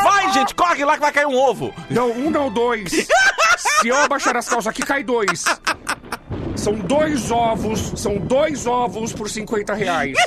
[0.03, 1.73] Vai, gente, corre lá que vai cair um ovo.
[1.89, 2.91] Não, um não, dois.
[3.81, 5.43] Se eu abaixar as calças aqui, cai dois.
[6.55, 10.17] São dois ovos, são dois ovos por 50 reais.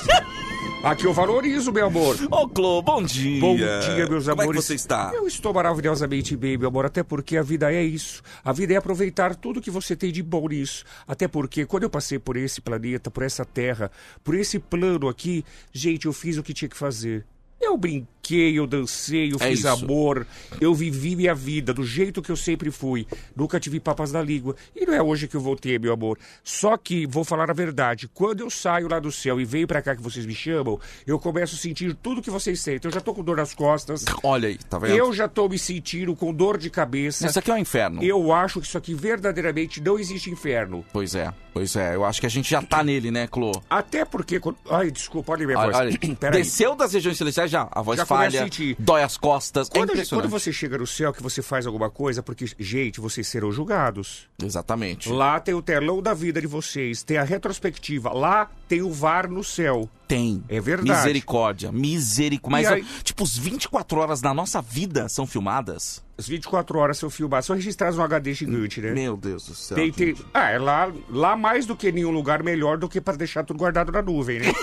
[0.84, 2.16] Aqui eu valorizo, meu amor.
[2.30, 3.40] Ô, Clô, bom dia.
[3.40, 4.50] Bom dia, meus Como amores.
[4.50, 5.11] é que você está?
[5.12, 8.22] Eu estou maravilhosamente bem, meu amor, até porque a vida é isso.
[8.44, 10.84] A vida é aproveitar tudo que você tem de bom nisso.
[11.06, 13.90] Até porque quando eu passei por esse planeta, por essa terra,
[14.22, 17.26] por esse plano aqui, gente, eu fiz o que tinha que fazer.
[17.61, 19.69] Eu brinquei brinquei, eu dancei, eu É fiz isso.
[19.69, 20.27] amor,
[20.61, 23.07] eu vivi minha vida do jeito que eu sempre fui.
[23.35, 24.55] Nunca tive papas na língua.
[24.77, 26.19] E não é hoje que eu vou ter, meu amor.
[26.45, 29.81] Só que, vou falar a verdade, quando eu saio lá do céu e venho pra
[29.81, 32.88] cá que vocês me chamam, eu começo a sentir tudo que vocês sentem.
[32.88, 34.05] Eu já tô com dor nas costas.
[34.23, 34.95] Olha aí, tá vendo?
[34.95, 37.27] Eu já tô me sentindo com dor de cabeça.
[37.27, 38.03] Isso aqui é um inferno.
[38.03, 40.85] Eu acho que isso aqui verdadeiramente não existe inferno.
[40.93, 41.95] Pois é, pois é.
[41.95, 43.53] Eu acho que a gente já tá nele, né, Clô?
[43.71, 44.41] Até porque.
[44.71, 45.79] Ai, desculpa, olha minha Olha, voz.
[45.79, 49.90] olha, desceu das regiões celestiais já, a voz Já falha, dói as costas, é Quando,
[49.90, 50.28] impressionante.
[50.28, 54.28] quando você chega no céu, que você faz alguma coisa, porque, gente, vocês serão julgados.
[54.42, 55.09] Exatamente.
[55.11, 58.12] Lá tem o telão da vida de vocês, tem a retrospectiva.
[58.12, 59.88] Lá tem o VAR no céu.
[60.07, 60.42] Tem.
[60.48, 60.90] É verdade.
[60.90, 62.70] Misericórdia, misericórdia.
[62.70, 66.02] Mas, aí- tipo, os 24 horas da nossa vida são filmadas?
[66.16, 68.90] As 24 horas são filmadas, são registradas no HD gigante, né?
[68.92, 69.76] Meu Deus do céu.
[69.76, 70.16] Tem, tem...
[70.35, 73.59] Ah, é lá, lá mais do que nenhum lugar melhor do que para deixar tudo
[73.59, 74.46] guardado na nuvem, né?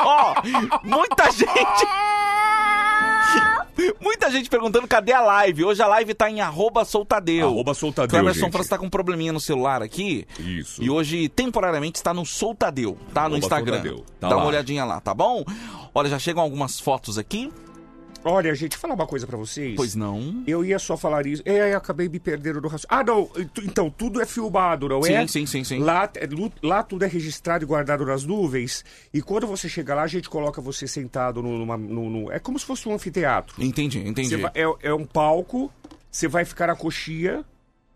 [0.00, 0.34] Ó,
[0.84, 1.48] muita gente.
[4.00, 5.64] Muita gente perguntando cadê a live.
[5.64, 7.46] Hoje a live tá em arroba soltadeu.
[7.46, 8.52] Arroba Soltadeu, Porque O Emerson gente.
[8.52, 10.26] França tá com um probleminha no celular aqui.
[10.40, 10.82] Isso.
[10.82, 13.20] E hoje, temporariamente, está no Soltadeu, tá?
[13.22, 13.74] no Arroba Instagram.
[13.82, 14.04] Soltadeu.
[14.18, 14.48] Tá Dá uma lá.
[14.48, 15.44] olhadinha lá, tá bom?
[15.94, 17.52] Olha, já chegam algumas fotos aqui.
[18.24, 19.74] Olha, gente, falar uma coisa pra vocês.
[19.76, 20.42] Pois não.
[20.46, 21.42] Eu ia só falar isso.
[21.46, 22.88] É, eu acabei me perdendo no raciocínio.
[23.00, 23.30] Ah, não.
[23.62, 25.20] Então, tudo é filmado, não é?
[25.20, 25.78] Sim, sim, sim, sim.
[25.78, 26.28] Lá, é,
[26.62, 28.84] lá tudo é registrado e guardado nas nuvens.
[29.14, 32.66] E quando você chega lá, a gente coloca você sentado no, numa, É como se
[32.66, 33.62] fosse um anfiteatro.
[33.62, 34.36] Entendi, entendi.
[34.36, 35.72] Vai- é, é um palco,
[36.10, 37.44] você vai ficar na coxia,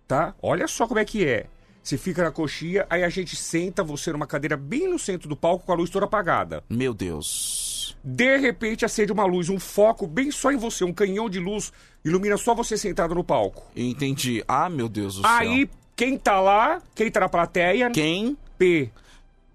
[0.06, 0.34] tá?
[0.40, 1.46] Olha só como é que é.
[1.82, 5.36] Você fica na coxia, aí a gente senta você numa cadeira bem no centro do
[5.36, 6.62] palco com a luz toda apagada.
[6.70, 7.71] Meu Deus.
[8.02, 11.72] De repente acende uma luz, um foco bem só em você, um canhão de luz,
[12.04, 13.62] ilumina só você sentado no palco.
[13.76, 14.42] Entendi.
[14.46, 15.68] Ah, meu Deus do Aí, céu.
[15.96, 17.90] quem tá lá, quem tá na plateia.
[17.90, 18.36] Quem?
[18.58, 18.90] P.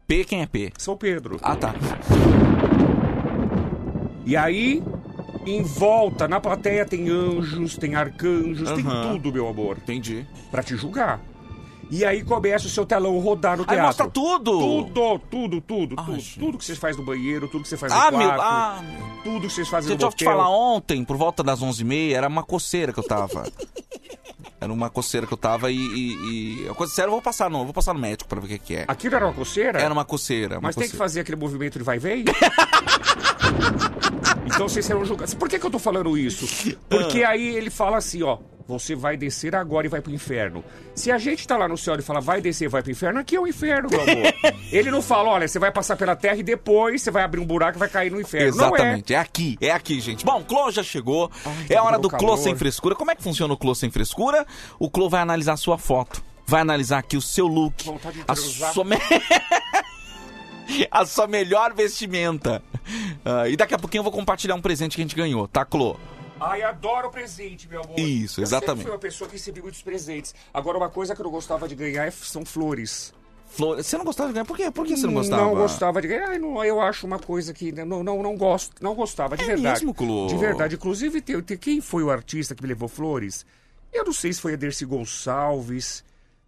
[0.08, 0.71] P, quem é P?
[0.78, 1.38] São Pedro.
[1.41, 1.73] Ah, tá.
[4.26, 4.84] E aí,
[5.45, 9.13] em volta, na plateia tem anjos, tem arcanjos, tem Aham.
[9.13, 9.78] tudo, meu amor.
[9.78, 10.26] Entendi.
[10.52, 11.21] Pra te julgar.
[11.89, 13.86] E aí começa o seu telão rodar no Aí teatro.
[13.86, 14.60] mostra tudo.
[14.60, 16.19] Tudo, tudo, tudo, Ah, tudo.
[16.19, 16.39] gente.
[16.39, 18.17] Tudo que vocês fazem no banheiro, tudo que você faz no Ah, quarto.
[18.17, 18.41] meu.
[18.41, 18.84] Ah,
[19.23, 20.38] Tudo que vocês fazem Gente, no eu te hotel.
[20.38, 23.45] falar, ontem, por volta das 11h30, era uma coceira que eu tava.
[24.60, 25.76] Era uma coceira que eu tava e.
[25.78, 26.69] e, e...
[26.69, 28.58] A coisa séria, eu vou passar no, vou passar no médico pra ver o que,
[28.58, 28.86] que é.
[28.88, 29.80] Aquilo era uma coceira?
[29.80, 30.56] Era uma coceira.
[30.56, 31.06] Uma Mas tem que coceira.
[31.06, 32.26] fazer aquele movimento de vai e vem?
[34.45, 35.34] então vocês serão julgados.
[35.36, 36.76] Por que, que eu tô falando isso?
[36.89, 37.30] Porque Ah.
[37.30, 38.39] aí ele fala assim, ó.
[38.67, 40.63] Você vai descer agora e vai pro inferno.
[40.93, 43.19] Se a gente tá lá no céu e fala, vai descer e vai pro inferno,
[43.19, 44.34] aqui é o inferno, meu amor.
[44.71, 47.45] ele não fala, olha, você vai passar pela terra e depois você vai abrir um
[47.45, 48.49] buraco e vai cair no inferno.
[48.49, 49.17] Exatamente, é.
[49.17, 50.25] aqui, é aqui, gente.
[50.25, 51.32] Bom, o Clô já chegou.
[51.69, 52.10] é a hora do.
[52.10, 52.95] Clô sem frescura.
[52.95, 54.45] Como é que funciona o Clô sem frescura?
[54.77, 56.21] O Clô vai analisar a sua foto.
[56.45, 57.86] Vai analisar aqui o seu look.
[57.86, 58.84] Vontade de A sua,
[60.91, 62.62] a sua melhor vestimenta.
[63.23, 65.65] Ah, e daqui a pouquinho eu vou compartilhar um presente que a gente ganhou, tá,
[65.65, 65.97] Clô?
[66.39, 68.00] Ai, adoro presente, meu amor.
[68.00, 68.67] Isso, Eu exatamente.
[68.69, 70.36] sempre fui uma pessoa que recebi muitos presentes.
[70.54, 73.13] Agora, uma coisa que eu não gostava de ganhar é- são flores.
[73.47, 73.78] Flor...
[73.78, 74.45] Você não gostava de ganhar?
[74.45, 74.69] Por quê?
[74.69, 75.41] Por que você não gostava?
[75.41, 76.30] Não gostava de ganhar.
[76.30, 79.47] Ai, não, eu acho uma coisa que não, não, não gosto, não gostava, de É
[79.47, 79.80] verdade.
[79.80, 80.28] mesmo, Clô?
[80.28, 80.76] De verdade.
[80.76, 83.45] Inclusive, tem, tem- quem foi o artista que me levou flores?
[83.91, 86.04] Eu não sei se foi a Dercy Gonçalves.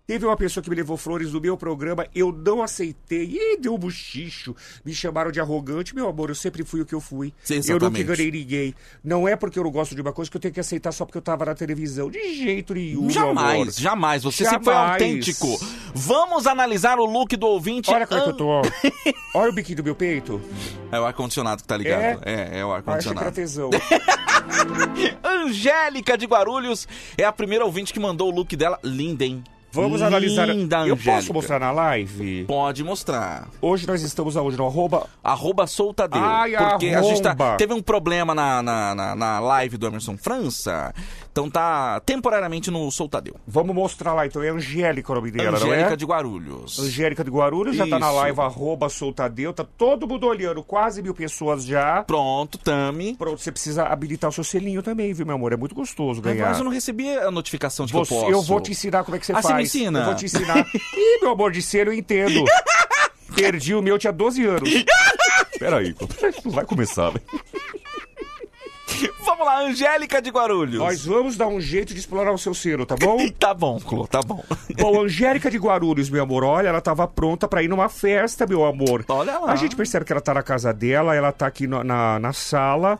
[0.09, 3.25] Teve uma pessoa que me levou flores no meu programa, eu não aceitei.
[3.25, 4.55] Ih, deu um buchicho.
[4.83, 5.93] Me chamaram de arrogante.
[5.93, 7.31] Meu amor, eu sempre fui o que eu fui.
[7.43, 8.73] Sim, eu nunca enganei ninguém.
[9.03, 11.05] Não é porque eu não gosto de uma coisa que eu tenho que aceitar só
[11.05, 12.09] porque eu tava na televisão.
[12.09, 13.07] De jeito nenhum.
[13.07, 14.23] Jamais, jamais.
[14.23, 14.93] Você sempre foi Jamais.
[14.93, 15.59] autêntico.
[15.93, 17.91] Vamos analisar o look do ouvinte.
[17.91, 18.61] Olha como é que eu An- tô.
[19.37, 20.41] Olha o biquinho do meu peito.
[20.91, 22.23] É o ar-condicionado que tá ligado.
[22.25, 23.31] É, é, o que era ar-condicionado.
[25.23, 28.79] Angélica de Guarulhos é a primeira ouvinte que mandou o look dela.
[28.83, 29.43] Linda, hein?
[29.71, 30.47] Vamos analisar.
[30.47, 31.11] Linda, Eu Angélica.
[31.11, 32.43] posso mostrar na live?
[32.45, 33.47] Pode mostrar.
[33.61, 34.57] Hoje nós estamos aonde?
[34.57, 35.05] No arroba.
[35.23, 36.21] Arroba soltadeu.
[36.21, 37.57] Ai, porque a gente tá, arromba.
[37.57, 40.93] teve um problema na, na, na, na live do Emerson França.
[41.31, 43.35] Então tá temporariamente no soltadeu.
[43.47, 44.41] Vamos mostrar lá, então.
[44.43, 45.95] É Angélica o nome dela, Angélica é?
[45.95, 46.79] de Guarulhos.
[46.79, 48.15] Angélica de Guarulhos, já tá na Isso.
[48.17, 52.03] live arroba soltadeu, tá todo mundo olhando, quase mil pessoas já.
[52.03, 53.15] Pronto, Tami.
[53.15, 55.53] Pronto, você precisa habilitar o seu selinho também, viu, meu amor?
[55.53, 56.49] É muito gostoso ganhar.
[56.49, 58.31] Mas eu não recebi a notificação de Você- que eu posso.
[58.31, 59.45] eu vou te ensinar como é que você Ah, faz.
[59.45, 59.99] você me ensina?
[59.99, 60.65] Eu vou te ensinar.
[60.75, 62.43] Ih, meu amor de ser, eu entendo.
[63.35, 64.69] Perdi o meu, tinha 12 anos.
[65.59, 65.95] Peraí,
[66.43, 67.19] não vai começar, né?
[69.25, 70.79] Vamos lá, Angélica de Guarulhos.
[70.79, 73.17] Nós vamos dar um jeito de explorar o seu selo, tá bom?
[73.39, 74.43] Tá bom, Clô, tá bom.
[74.77, 78.65] Bom, Angélica de Guarulhos, meu amor, olha, ela tava pronta pra ir numa festa, meu
[78.65, 79.05] amor.
[79.07, 79.51] Olha lá.
[79.51, 82.33] A gente percebe que ela tá na casa dela, ela tá aqui no- na, na
[82.33, 82.99] sala,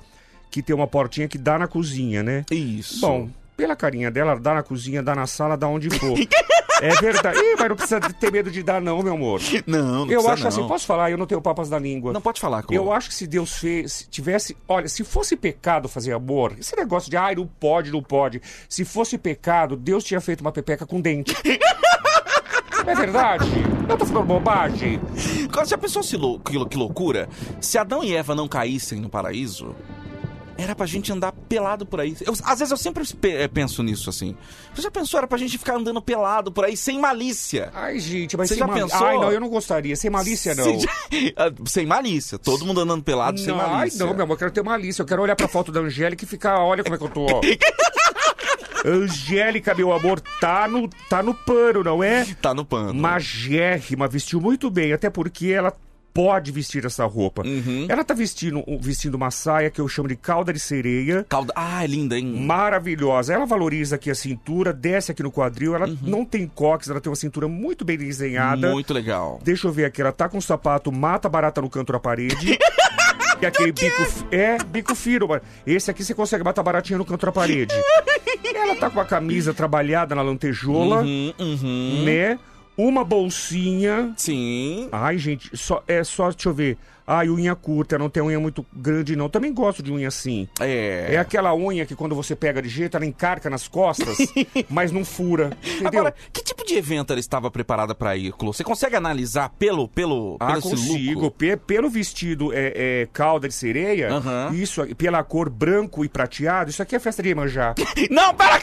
[0.50, 2.46] que tem uma portinha que dá na cozinha, né?
[2.52, 3.02] Isso.
[3.02, 6.18] Bom, pela carinha dela, dá na cozinha, dá na sala, dá onde for.
[6.82, 7.38] É verdade.
[7.40, 9.42] Ih, mas não precisa ter medo de dar, não, meu amor.
[9.68, 10.48] Não, não Eu acho não.
[10.50, 11.12] assim, posso falar?
[11.12, 12.14] Eu não tenho papas na língua.
[12.14, 12.76] Não pode falar, Clô.
[12.76, 14.56] Eu acho que se Deus fez, se tivesse.
[14.68, 18.42] Olha, se fosse pecado fazer amor, esse negócio de ai, não pode, não pode.
[18.68, 21.36] Se fosse pecado, Deus tinha feito uma pepeca com dente.
[22.88, 23.46] É verdade?
[23.88, 25.00] Eu tô falando bobagem.
[25.52, 27.28] Agora, já pensou se lou- que, lou- que loucura?
[27.60, 29.76] Se Adão e Eva não caíssem no paraíso,
[30.62, 32.16] era pra gente andar pelado por aí.
[32.26, 34.36] Eu- às vezes eu sempre eh, penso nisso, assim.
[34.76, 35.18] Você já pensou?
[35.18, 37.72] Era pra gente ficar andando pelado por aí, sem malícia.
[37.74, 38.90] Ai, gente, mas Você sem já malícia.
[38.90, 39.08] pensou?
[39.08, 39.96] Ai, não, eu não gostaria.
[39.96, 40.64] Sem malícia, não.
[40.80, 40.86] Sem,
[41.38, 42.38] Ah, sem malícia.
[42.38, 44.06] Todo mundo andando pelado, sem Não, ai, malícia.
[44.06, 45.02] não, meu amor, eu quero ter malícia.
[45.02, 47.26] Eu quero olhar pra foto da Angélica e ficar, olha como é que eu tô,
[47.26, 47.42] ó.
[48.86, 52.26] Angélica, meu amor, tá no, tá no pano, não é?
[52.42, 52.94] Tá no pano.
[52.94, 55.74] Magérrima, vestiu muito bem, até porque ela
[56.14, 57.44] pode vestir essa roupa.
[57.46, 57.86] Uhum.
[57.90, 61.26] Ela tá vestindo, vestindo uma saia que eu chamo de cauda de sereia.
[61.30, 61.54] Calda...
[61.56, 62.26] Ah, é linda, hein?
[62.46, 63.34] Maravilhosa.
[63.34, 65.76] Ela valoriza aqui a cintura, desce aqui no quadril.
[65.76, 65.98] Ela Uhum.
[66.02, 68.70] não tem coques, ela tem uma cintura muito bem desenhada.
[68.72, 69.40] Muito legal.
[69.44, 72.58] Deixa eu ver aqui, ela tá com o sapato mata barata no canto da parede.
[73.42, 73.96] E aquele bico.
[74.32, 75.26] É, bico fino.
[75.66, 77.74] Esse aqui você consegue matar baratinha no canto da parede.
[78.54, 82.04] Ela tá com a camisa trabalhada na lantejola, Uhum, uhum.
[82.04, 82.38] né?
[82.80, 84.14] Uma bolsinha.
[84.16, 84.88] Sim.
[84.90, 86.78] Ai, gente, só, é só, deixa eu ver.
[87.12, 89.28] Ai, unha curta, não tem unha muito grande, não.
[89.30, 90.48] Também gosto de unha assim.
[90.60, 91.08] É.
[91.16, 94.16] É aquela unha que quando você pega de jeito, ela encarca nas costas,
[94.70, 95.50] mas não fura.
[95.64, 95.88] Entendeu?
[96.02, 98.54] Agora, que tipo de evento ela estava preparada pra ir, Clô?
[98.54, 101.32] Você consegue analisar pelo, pelo, Ah, pelo consigo.
[101.32, 104.10] Pe- pelo vestido é, é, cauda de sereia,
[104.54, 107.74] isso pela cor branco e prateado, isso aqui é festa de Iemanjá.
[108.12, 108.60] Não, para!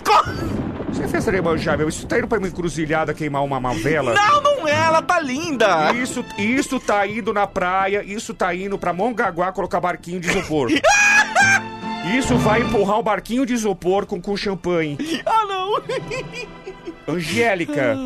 [0.92, 1.88] Isso é festa de Iemanjá, meu.
[1.88, 4.14] Isso tá indo pra uma encruzilhada queimar uma, uma vela.
[4.14, 5.92] Não, não é, ela tá linda!
[5.92, 10.68] Isso, isso tá indo na praia, isso tá indo pra Mongaguá colocar barquinho de isopor.
[12.16, 14.96] Isso vai empurrar o barquinho de isopor com, com champanhe.
[15.24, 15.82] Ah, não!
[17.08, 17.96] Angélica,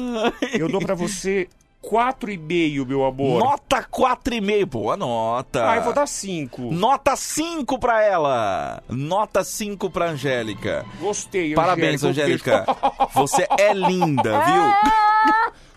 [0.58, 1.48] eu dou pra você
[1.80, 3.40] quatro e meio, meu amor.
[3.40, 5.70] Nota 4,5, boa nota.
[5.70, 6.62] Ah, eu vou dar cinco.
[6.72, 8.82] Nota 5 pra ela.
[8.88, 10.84] Nota 5 pra Angélica.
[11.00, 12.62] Gostei, Parabéns, Angélica.
[12.62, 13.08] Angélica.
[13.14, 14.62] Você é linda, viu?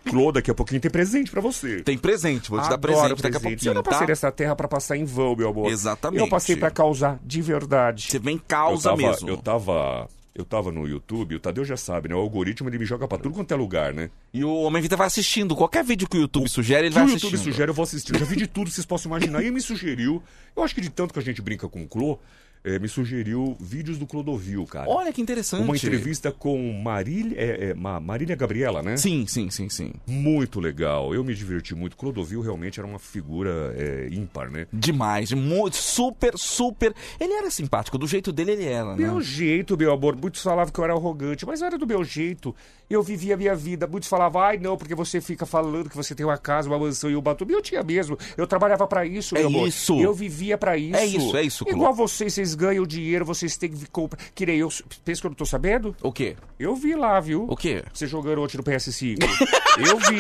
[0.10, 1.82] Clô, daqui a pouquinho tem presente pra você.
[1.84, 3.42] Tem presente, vou te dar Adoro presente daqui a presente.
[3.50, 3.92] pouquinho, Eu não tá?
[3.92, 5.72] passei nessa terra pra passar em vão, meu amor.
[5.72, 6.20] Exatamente.
[6.22, 8.08] Eu passei pra causar de verdade.
[8.10, 9.30] Você vem causa eu tava, mesmo.
[9.30, 12.16] Eu tava, eu tava no YouTube, o Tadeu já sabe, né?
[12.16, 14.10] O algoritmo ele me joga pra tudo quanto é lugar, né?
[14.34, 15.56] E o Homem Vida vai assistindo.
[15.56, 17.32] Qualquer vídeo que o YouTube sugere, ele vai o assistindo.
[17.32, 18.14] YouTube sugere, eu vou assistir.
[18.14, 19.42] Eu já vi de tudo que vocês possam imaginar.
[19.42, 20.22] E ele me sugeriu,
[20.56, 22.20] eu acho que de tanto que a gente brinca com o Clô,
[22.64, 24.90] eh, me sugeriu vídeos do Clodovil, cara.
[24.90, 25.64] Olha que interessante.
[25.64, 28.98] Uma entrevista com Marília, é, é, Ma- Marília Gabriela, né?
[28.98, 29.92] Sim, sim, sim, sim.
[30.08, 31.14] Muito legal.
[31.14, 31.96] Eu me diverti muito.
[31.98, 34.68] Clodovil realmente era uma figura é, ímpar, né?
[34.72, 36.94] Demais, muito, super, super.
[37.20, 39.04] Ele era simpático, do jeito dele ele era, né?
[39.04, 40.16] Meu jeito, meu amor.
[40.16, 42.56] Muitos falavam que eu era arrogante, mas era do meu jeito.
[42.90, 43.88] Eu vivia a minha vida.
[43.88, 47.10] Muitos falavam, ai não, porque você fica falando que você tem uma casa, uma mansão
[47.10, 47.46] e um batom.
[47.50, 48.18] Eu tinha mesmo.
[48.38, 49.68] Eu trabalhava pra isso, É meu amor.
[49.68, 50.00] isso.
[50.00, 50.96] Eu vivia pra isso.
[50.96, 51.74] É isso, é isso, Clô.
[51.74, 54.20] Igual vocês, vocês ganham dinheiro, vocês têm que comprar.
[54.34, 54.70] Que nem eu.
[55.04, 55.96] Pensa que eu não tô sabendo?
[56.02, 56.36] O quê?
[56.60, 57.46] Eu vi lá, viu?
[57.50, 57.84] O quê?
[57.92, 59.18] Você jogando ontem no PS5.
[59.86, 60.20] eu vi.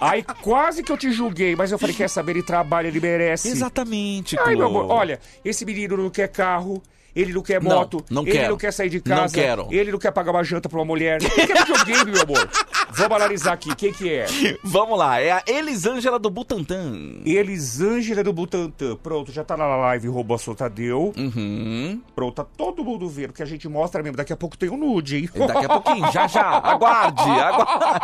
[0.00, 3.48] Aí quase que eu te julguei, mas eu falei, quer saber, ele trabalha, ele merece.
[3.48, 6.82] Exatamente, Ai, meu amor, olha, esse menino não quer carro,
[7.14, 8.50] ele não quer Não, moto, não ele quero.
[8.50, 9.66] não quer sair de Não casa, quero.
[9.70, 11.20] ele não quer pagar uma janta pra uma mulher.
[11.22, 12.48] Ele quer videogame, meu amor.
[12.92, 14.26] Vamos analisar aqui, quem que é?
[14.64, 17.20] Vamos lá, é a Elisângela do Butantan.
[17.24, 18.96] Elisângela do Butantã.
[18.96, 21.12] Pronto, já tá lá na live Robô Soltadeu.
[21.16, 22.00] Uhum.
[22.14, 24.16] Pronto, tá todo mundo vendo, que a gente mostra mesmo.
[24.16, 25.30] Daqui a pouco tem um nude, hein?
[25.46, 26.42] Daqui a pouquinho, já já.
[26.58, 28.00] Aguarde, aguarde.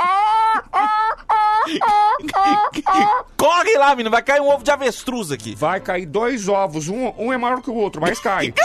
[3.36, 5.54] Corre lá, menino, vai cair um ovo de avestruz aqui.
[5.54, 8.54] Vai cair dois ovos, um, um é maior que o outro, mas cai.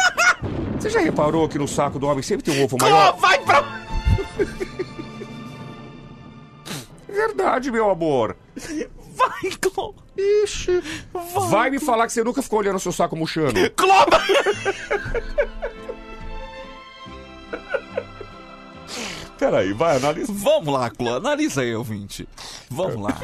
[0.81, 3.11] Você já reparou que no saco do homem sempre tem um ovo maior?
[3.11, 3.61] Clô, vai pra...
[7.07, 8.35] Verdade, meu amor.
[9.15, 9.93] Vai, Clô.
[10.17, 10.81] Ixi.
[11.51, 13.53] Vai me falar que você nunca ficou olhando seu saco murchando.
[13.75, 13.93] Clô,
[19.41, 20.31] Peraí, vai, analisa.
[20.31, 22.27] Vamos lá, Clô, analisa aí, ouvinte.
[22.69, 23.19] Vamos lá,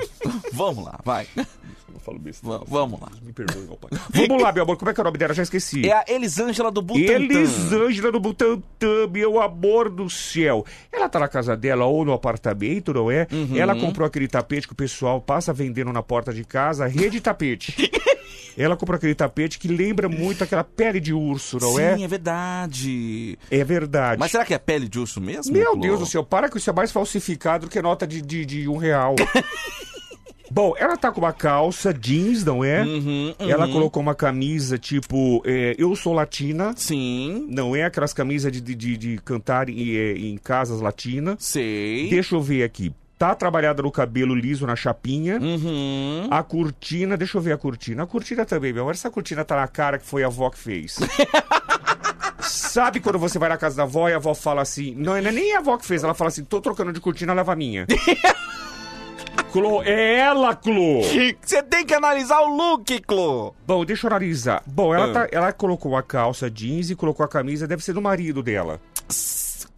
[0.52, 1.28] vamos lá, vai.
[1.38, 2.58] Eu falo besteira.
[2.58, 3.10] Va- Vamos lá.
[3.22, 3.92] Me perdoe, meu pai.
[4.10, 5.36] Vamos lá, meu amor, como é que é o nome dela?
[5.36, 5.88] Já esqueci.
[5.88, 7.12] É a Elisângela do Butantan.
[7.14, 10.66] Elisângela do Butantã, meu amor do céu.
[10.92, 13.28] Ela tá na casa dela ou no apartamento, não é?
[13.32, 13.56] Uhum.
[13.56, 17.76] Ela comprou aquele tapete que o pessoal passa vendendo na porta de casa, rede tapete.
[18.58, 22.02] Ela comprou aquele tapete que lembra muito aquela pele de urso, não Sim, é?
[22.02, 23.40] é verdade.
[23.52, 24.20] É verdade.
[24.20, 25.54] Mas será que é pele de urso mesmo?
[25.54, 25.82] Meu Clô?
[25.82, 28.68] Deus do céu, para que isso é mais falsificado do que nota de, de, de
[28.68, 29.16] um real.
[30.50, 32.82] Bom, ela tá com uma calça jeans, não é?
[32.82, 33.50] Uhum, uhum.
[33.50, 36.74] Ela colocou uma camisa tipo é, Eu Sou Latina.
[36.78, 41.36] Sim, Não é aquelas camisas de, de, de- de cantar em, é, em casas latinas.
[41.40, 42.10] sei.
[42.10, 42.94] Deixa eu ver aqui.
[43.18, 45.40] Tá trabalhada no cabelo liso, na chapinha.
[45.40, 46.28] Uhum.
[46.30, 48.04] A cortina, deixa eu ver a cortina.
[48.04, 48.94] A cortina também, meu amor.
[48.94, 50.98] Essa cortina tá na cara que foi a avó que fez.
[52.40, 54.94] Sabe quando você vai na casa da avó e a avó fala assim...
[54.96, 56.04] Não, não é nem a avó que fez.
[56.04, 57.88] Ela fala assim, tô trocando de cortina, leva a minha.
[59.52, 61.02] Clo, é ela, Clo.
[61.42, 63.56] Você tem que analisar o look, Clo.
[63.66, 64.62] Bom, deixa eu analisar.
[64.68, 65.14] Bom, ela, Ah.
[65.14, 68.80] tá, ela colocou a calça jeans e colocou a camisa, deve ser do marido dela.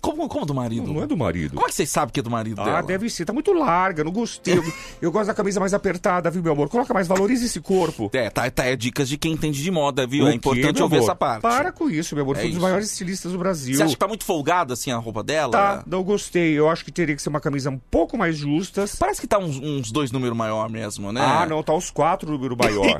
[0.02, 0.94] Como, como do marido?
[0.94, 1.54] Não, é do marido.
[1.56, 2.82] Como é que vocês sabem que é do marido Ah, dela?
[2.84, 3.26] deve ser.
[3.26, 4.58] Tá muito larga, não gostei.
[4.58, 4.64] Eu,
[5.02, 6.70] eu gosto da camisa mais apertada, viu, meu amor?
[6.70, 8.10] Coloca mais, valoriza esse corpo.
[8.14, 10.26] É, tá, tá, é dicas de quem entende de moda, viu?
[10.26, 11.06] O é quê, importante meu ouvir amor?
[11.06, 11.42] essa parte.
[11.42, 12.38] Para com isso, meu amor.
[12.38, 13.76] É Foi um dos maiores estilistas do Brasil.
[13.76, 15.52] Você acha que tá muito folgada, assim, a roupa dela?
[15.52, 16.58] Tá, não gostei.
[16.58, 18.86] Eu acho que teria que ser uma camisa um pouco mais justa.
[19.00, 21.22] Parece que tá uns, uns dois números maior mesmo, né?
[21.22, 22.98] Ah, não, tá os quatro número maior.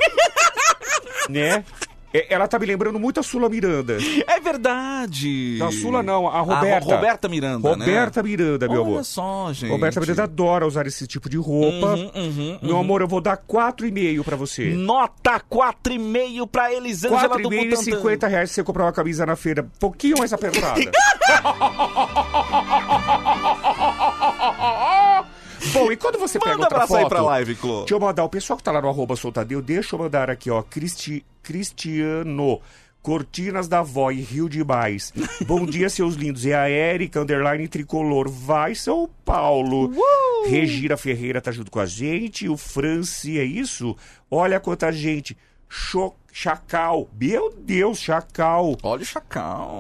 [1.30, 1.64] né?
[2.14, 3.98] É, Ela tá me lembrando muito a Sula Miranda.
[4.28, 5.60] É verdade.
[5.62, 6.94] A Sula não, a Roberta.
[6.94, 7.86] A Roberta Miranda, né?
[7.86, 9.04] Roberta Miranda, meu Olha amor.
[9.06, 9.70] só, gente.
[9.70, 11.94] Roberta Miranda adora usar esse tipo de roupa.
[11.96, 12.82] Uhum, uhum, Meu uhum.
[12.82, 14.72] amor, eu vou dar 4,5 pra você.
[14.72, 17.84] Nota 4,5 pra Elisângela do 4,5 e Butantã.
[17.84, 20.80] 50 reais se você comprar uma camisa na feira um pouquinho mais apertada.
[25.74, 27.10] Bom, e quando você pega Manda outra abraço aí foto...
[27.10, 27.80] pra live, Clô.
[27.80, 30.50] Deixa eu mandar, o pessoal que tá lá no arroba soltadeu, deixa eu mandar aqui,
[30.50, 32.62] ó, Cristi, Cristiano...
[33.02, 35.14] Cortinas da Vó e Rio demais.
[35.48, 36.46] Bom dia, seus lindos.
[36.46, 38.30] É a Érica, underline tricolor.
[38.30, 39.94] Vai, São Paulo.
[40.46, 42.50] Regira Ferreira tá junto com a gente.
[42.50, 43.96] O Franci, é isso?
[44.30, 45.38] Olha quanta gente.
[45.70, 47.10] Cho Chacal.
[47.20, 48.78] Meu Deus, Chacal.
[48.84, 49.78] Olha o Chacal.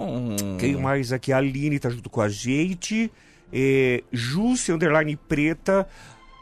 [0.59, 1.33] Quem mais aqui?
[1.33, 3.11] A Aline tá junto com a gente.
[3.51, 5.87] É, Júcia, underline preta.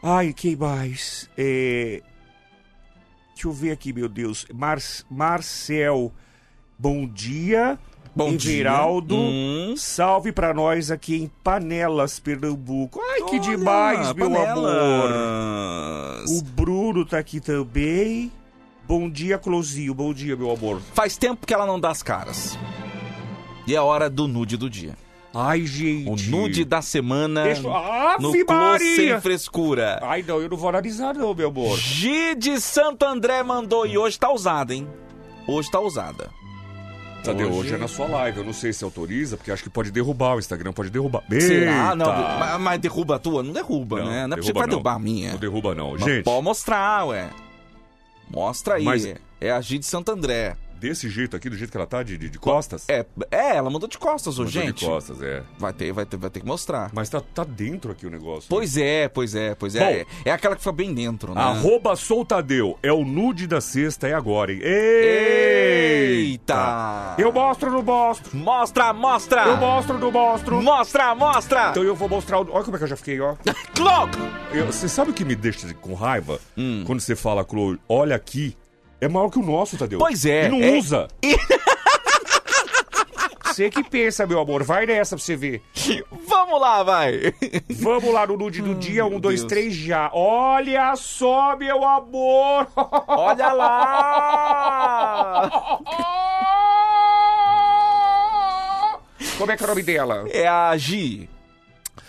[0.02, 1.28] Ai, quem mais?
[1.36, 2.02] É,
[3.34, 4.46] deixa eu ver aqui, meu Deus.
[4.54, 4.78] Mar
[5.10, 6.12] Marcel,
[6.78, 7.78] bom dia.
[8.14, 8.60] Bom dia.
[8.60, 9.74] Everaldo, Hum.
[9.76, 13.00] salve pra nós aqui em Panelas, Pernambuco.
[13.00, 14.44] Ai, que Olha, demais, meu amor.
[15.08, 16.30] Panelas.
[16.30, 18.32] O Bruno tá aqui também.
[18.88, 19.94] Bom dia, Clozinho.
[19.94, 20.80] Bom dia, meu amor.
[20.94, 22.58] Faz tempo que ela não dá as caras.
[23.66, 24.96] E é hora do nude do dia.
[25.34, 26.08] Ai, gente.
[26.08, 27.68] O nude da semana Deixa...
[27.68, 28.96] Ave no Clô Maria!
[28.96, 30.00] Sem Frescura.
[30.02, 31.76] Ai, não, eu não vou analisar não, meu amor.
[31.78, 34.88] G de Santo André mandou e hoje tá usada, hein?
[35.46, 36.30] Hoje tá usada.
[37.22, 38.38] Tadeu, Hoje- hoje é na sua live.
[38.38, 41.22] Eu não sei se autoriza, porque acho que pode derrubar o Instagram, pode derrubar.
[41.30, 41.94] Será?
[41.94, 43.42] Não, mas, mas derruba a tua?
[43.42, 44.26] Não derruba, né?
[44.26, 45.32] Não é possível vai derrubar a minha.
[45.32, 45.92] Não derruba não.
[45.92, 47.28] Mas Gente, Pode mostrar, ué.
[48.30, 48.84] Mostra aí.
[48.84, 50.56] Mas- É a G de Santo André.
[50.78, 52.84] Desse jeito aqui, do jeito que ela tá, de, de, de costas?
[52.88, 54.80] É, é, ela mandou de costas hoje, gente.
[54.80, 55.42] de costas, é.
[55.58, 56.90] Vai ter, vai ter, vai ter que mostrar.
[56.92, 58.48] Mas tá, tá dentro aqui o negócio.
[58.48, 60.04] Pois é, pois é, pois é.
[60.04, 60.10] Bom.
[60.24, 61.40] é aquela que fica bem dentro, né?
[61.40, 62.78] Arroba Soltadeu.
[62.82, 64.60] É o nude da sexta, é agora, hein?
[65.98, 67.14] Eita!
[67.18, 68.36] Eu mostro não mostro?
[68.36, 69.42] Mostra, mostra!
[69.46, 70.62] Eu mostro não mostro?
[70.62, 71.70] Mostra, mostra!
[71.70, 72.38] Então eu vou mostrar.
[72.40, 73.34] o- Olha como é que eu já fiquei, ó.
[73.74, 74.16] Clock!
[74.66, 76.40] Você sabe o que me deixa com raiva?
[76.56, 76.84] Hum.
[76.86, 78.56] Quando você fala, Chloe, olha aqui.
[79.00, 79.98] É maior que o nosso, Tadeu.
[79.98, 81.08] Pois é, E não é- usa.
[83.44, 84.62] Você que pensa, meu amor.
[84.62, 85.60] Vai nessa pra você ver.
[86.28, 87.34] Vamos lá, vai!
[87.80, 89.04] Vamos lá no nude do dia.
[89.04, 89.48] Um, dois, Deus.
[89.48, 90.08] três, já.
[90.14, 92.68] Olha só, meu amor.
[93.08, 95.50] Olha lá!
[99.38, 100.24] Como é que é o nome dela?
[100.30, 101.28] É a Gi.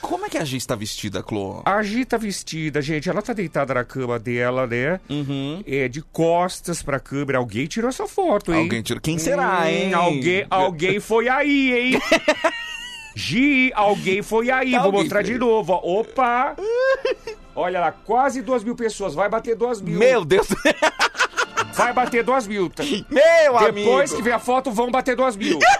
[0.02, 1.62] Como é que a Gi está vestida, Clô?
[1.66, 3.10] A Gi tá vestida, gente.
[3.10, 5.00] Ela tá deitada na cama dela, né?
[5.10, 5.64] Uhum.
[5.68, 7.38] É, de costas pra câmera.
[7.38, 8.60] Alguém tirou essa foto, hein?
[8.64, 9.02] Alguém tirou.
[9.02, 9.94] Quem será, Hum, hein?
[9.94, 12.02] Alguém, alguém foi aí, hein?
[13.16, 14.72] Gi, alguém foi aí.
[14.72, 15.34] Vou Alguém mostrar foi.
[15.34, 16.00] de novo, ó.
[16.00, 16.56] Opa!
[17.56, 19.14] Olha lá, quase duas mil pessoas.
[19.14, 20.00] Vai bater duas mil.
[20.00, 20.48] Meu Deus!
[21.74, 22.70] Vai bater duas mil.
[22.70, 22.84] tá?
[23.10, 23.74] Meu amigo!
[23.90, 25.60] Depois que ver a foto, vão bater duas mil.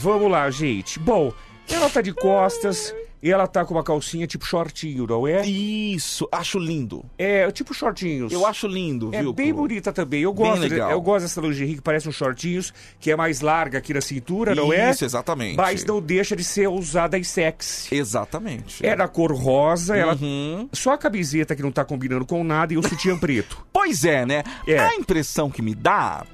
[0.00, 0.98] Vamos lá, gente.
[0.98, 1.32] Bom,
[1.70, 5.44] ela tá de costas e ela tá com uma calcinha tipo shortinho, não é?
[5.44, 7.04] Isso, acho lindo.
[7.18, 8.32] É, tipo shortinhos.
[8.32, 9.32] Eu acho lindo, É viu?
[9.32, 9.62] bem Clô?
[9.62, 10.20] bonita também.
[10.22, 13.40] Eu Bem gosto, de- eu gosto dessa lingerie que parece um shortinhos, que é mais
[13.40, 14.90] larga aqui na cintura, não é?
[14.92, 15.56] Isso, exatamente.
[15.56, 17.92] Mas não deixa de ser usada em sexy.
[17.92, 18.86] Exatamente.
[18.86, 20.14] É da cor rosa, ela...
[20.14, 20.68] Uhum.
[20.72, 23.66] só a camiseta que não tá combinando com nada e o sutiã preto.
[23.72, 24.44] Pois é, né?
[24.64, 24.78] É.
[24.78, 26.24] A impressão que me dá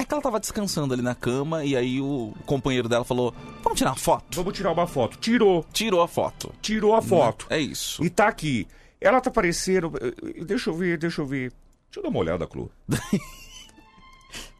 [0.00, 3.78] é que ela tava descansando ali na cama e aí o companheiro dela falou: Vamos
[3.78, 4.36] tirar uma foto?
[4.36, 5.18] Vamos tirar uma foto.
[5.18, 6.52] Tirou, Tirou a foto.
[6.62, 7.46] tirou a foto.
[7.50, 8.04] É isso.
[8.04, 8.66] E tá aqui.
[9.00, 9.92] Ela tá parecendo.
[10.44, 11.50] Deixa eu ver, deixa eu ver.
[11.86, 12.68] Deixa eu dar uma olhada, Chloe.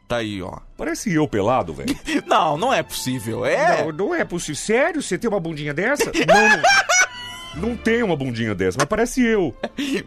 [0.08, 0.58] Tá aí, ó.
[0.76, 1.96] Parece eu pelado, velho.
[2.26, 3.46] Não, não é possível.
[3.46, 3.84] É.
[3.84, 4.56] Não, não é possível.
[4.56, 5.00] Sério?
[5.00, 6.10] Você tem uma bundinha dessa?
[7.54, 9.54] Não, não tem uma bundinha dessa, mas parece eu.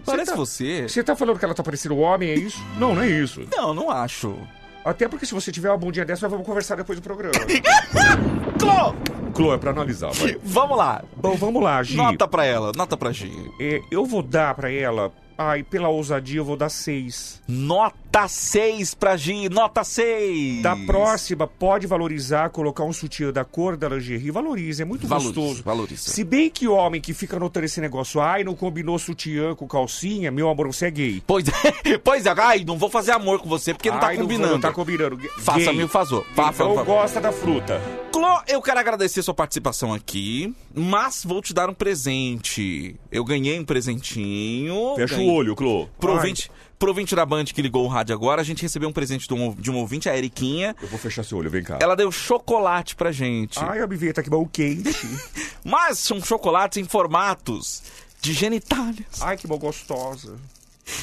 [0.05, 0.88] Parece tá- você.
[0.89, 2.61] Você tá falando que ela tá parecendo um homem, é isso?
[2.77, 3.47] Não, não é isso.
[3.49, 4.38] Não, não acho.
[4.84, 7.34] Até porque se você tiver uma bundinha dessa, nós vamos conversar depois do programa.
[8.59, 8.93] Clô!
[9.34, 10.38] Clô, é pra analisar, vai.
[10.43, 11.03] Vamos lá.
[11.17, 11.97] Bom, vamos lá, Gi.
[11.97, 13.31] Nota pra ela, nota pra Gi.
[13.59, 15.11] É, eu vou dar pra ela.
[15.38, 17.41] Ai, pela ousadia, eu vou dar seis.
[17.47, 20.61] Nota 6 pra Gi, nota 6.
[20.61, 24.30] Da próxima, pode valorizar, colocar um sutiã da cor da lingerie.
[24.32, 25.64] Valoriza, é muito Valoriza, gostoso.
[25.64, 26.09] valoriza.
[26.11, 30.32] Se bem que homem que fica notando esse negócio, ai, não combinou sutiã com calcinha,
[30.32, 31.24] meu amor, você é gay.
[31.26, 34.18] Pois é, pois é, ai, não vou fazer amor com você porque não tá Ai,
[34.18, 34.53] combinando.
[34.53, 35.18] Não tá combinando.
[35.39, 36.26] Faça-me o favor.
[36.36, 37.82] Faça Então gosta da fruta.
[38.11, 42.95] Clô, eu quero agradecer sua participação aqui, mas vou te dar um presente.
[43.11, 44.93] Eu ganhei um presentinho.
[44.95, 45.88] Fecha ganhei- o olho, Clô.
[45.99, 46.34] Pro Ai.
[46.74, 49.28] Ouvinte, pro ouvinte da Band que ligou o rádio agora, a gente recebeu um presente
[49.28, 50.76] de um, de um ouvinte, a Eriquinha.
[50.82, 51.80] Eu vou fechar seu olho, vem cá.
[51.82, 53.59] Ela deu chocolate pra gente.
[53.59, 54.93] Ai, a biveta que bom quente.
[55.63, 57.84] Mas são chocolates em formatos
[58.21, 59.21] de genitálias.
[59.21, 60.38] Ai, que bom gostosa.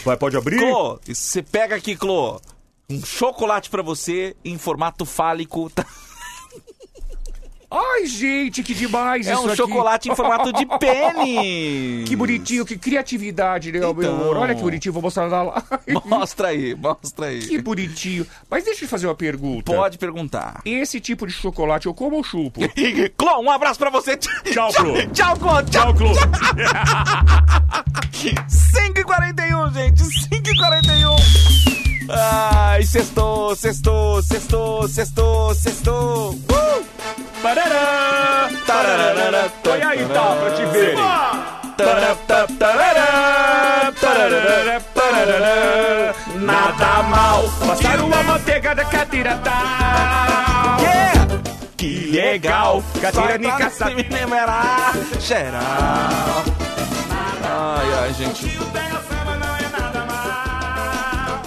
[0.04, 0.58] Vai, pode abrir?
[0.58, 2.40] Clô, você pega aqui, Clô.
[2.88, 5.70] Um chocolate pra você em formato fálico.
[5.70, 5.86] tá?
[7.72, 9.56] Ai, gente, que demais É isso um aqui.
[9.56, 12.08] chocolate em formato de pênis.
[12.08, 14.14] Que bonitinho, que criatividade, né, meu Então.
[14.14, 14.36] amor?
[14.38, 15.62] Olha que bonitinho, vou mostrar na live.
[16.04, 17.40] Mostra aí, mostra aí.
[17.46, 18.26] Que bonitinho.
[18.50, 19.72] Mas deixa eu te fazer uma pergunta.
[19.72, 20.60] Pode perguntar.
[20.64, 22.60] Esse tipo de chocolate eu como ou chupo?
[23.16, 24.16] Clô, um abraço pra você.
[24.16, 24.94] Tchau, Clô.
[25.12, 25.62] Tchau, Clô.
[25.62, 26.12] Tchau, Clô.
[28.48, 30.02] 5h41, gente.
[30.02, 31.16] 5h41.
[32.12, 36.30] Ai, sextou, sextou, sextou, sextou, sextou.
[36.32, 37.29] Uh!
[37.42, 38.50] Parará!
[38.66, 40.96] Tararara, Põe aí, tá, pra te verem.
[46.36, 47.44] Nada mal.
[47.66, 50.76] Passaram uma manteiga da catira tá.
[50.80, 51.40] Yeah!
[51.78, 52.82] Que legal!
[53.00, 56.44] Catira se me lembrar geral.
[57.42, 58.60] Ai, ai, gente.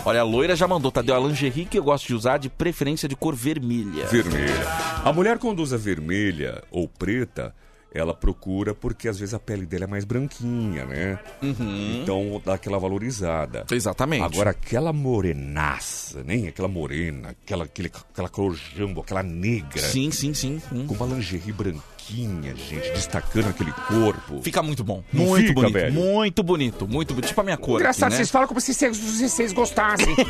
[0.05, 3.07] Olha, a loira já mandou, Tadeu, a lingerie que eu gosto de usar, de preferência
[3.07, 4.05] de cor vermelha.
[4.07, 4.67] Vermelha.
[5.03, 7.55] A mulher quando usa vermelha ou preta,
[7.93, 11.19] ela procura porque às vezes a pele dela é mais branquinha, né?
[11.41, 13.65] Então dá aquela valorizada.
[13.71, 14.23] Exatamente.
[14.23, 19.79] Agora aquela morenaça, nem aquela morena, aquela, aquele, aquela cor jambo, aquela negra.
[19.81, 20.59] Sim, sim, sim.
[20.69, 20.85] sim.
[20.85, 24.41] Com uma lingerie branquinha, gente, destacando aquele corpo.
[24.41, 25.03] Fica muito bom.
[25.11, 25.73] Não muito fica, bonito.
[25.73, 25.93] velho?
[25.93, 26.87] Muito bonito.
[26.87, 27.27] Muito bonito.
[27.27, 27.79] Tipo a minha cor.
[27.79, 28.17] Engraçado, aqui, né?
[28.17, 30.15] vocês falam como se vocês, se vocês gostassem.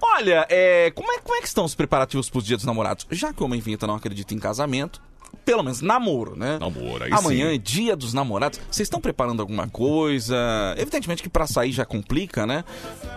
[0.00, 3.06] Olha, é, como, é, como é que estão os preparativos pros dias dos namorados?
[3.10, 5.00] Já que o Homem Vinheta não acredita em casamento,
[5.44, 6.58] pelo menos namoro, né?
[6.58, 7.54] Namoro, aí Amanhã sim.
[7.54, 8.60] é dia dos namorados.
[8.70, 10.36] Vocês estão preparando alguma coisa?
[10.78, 12.64] Evidentemente que pra sair já complica, né?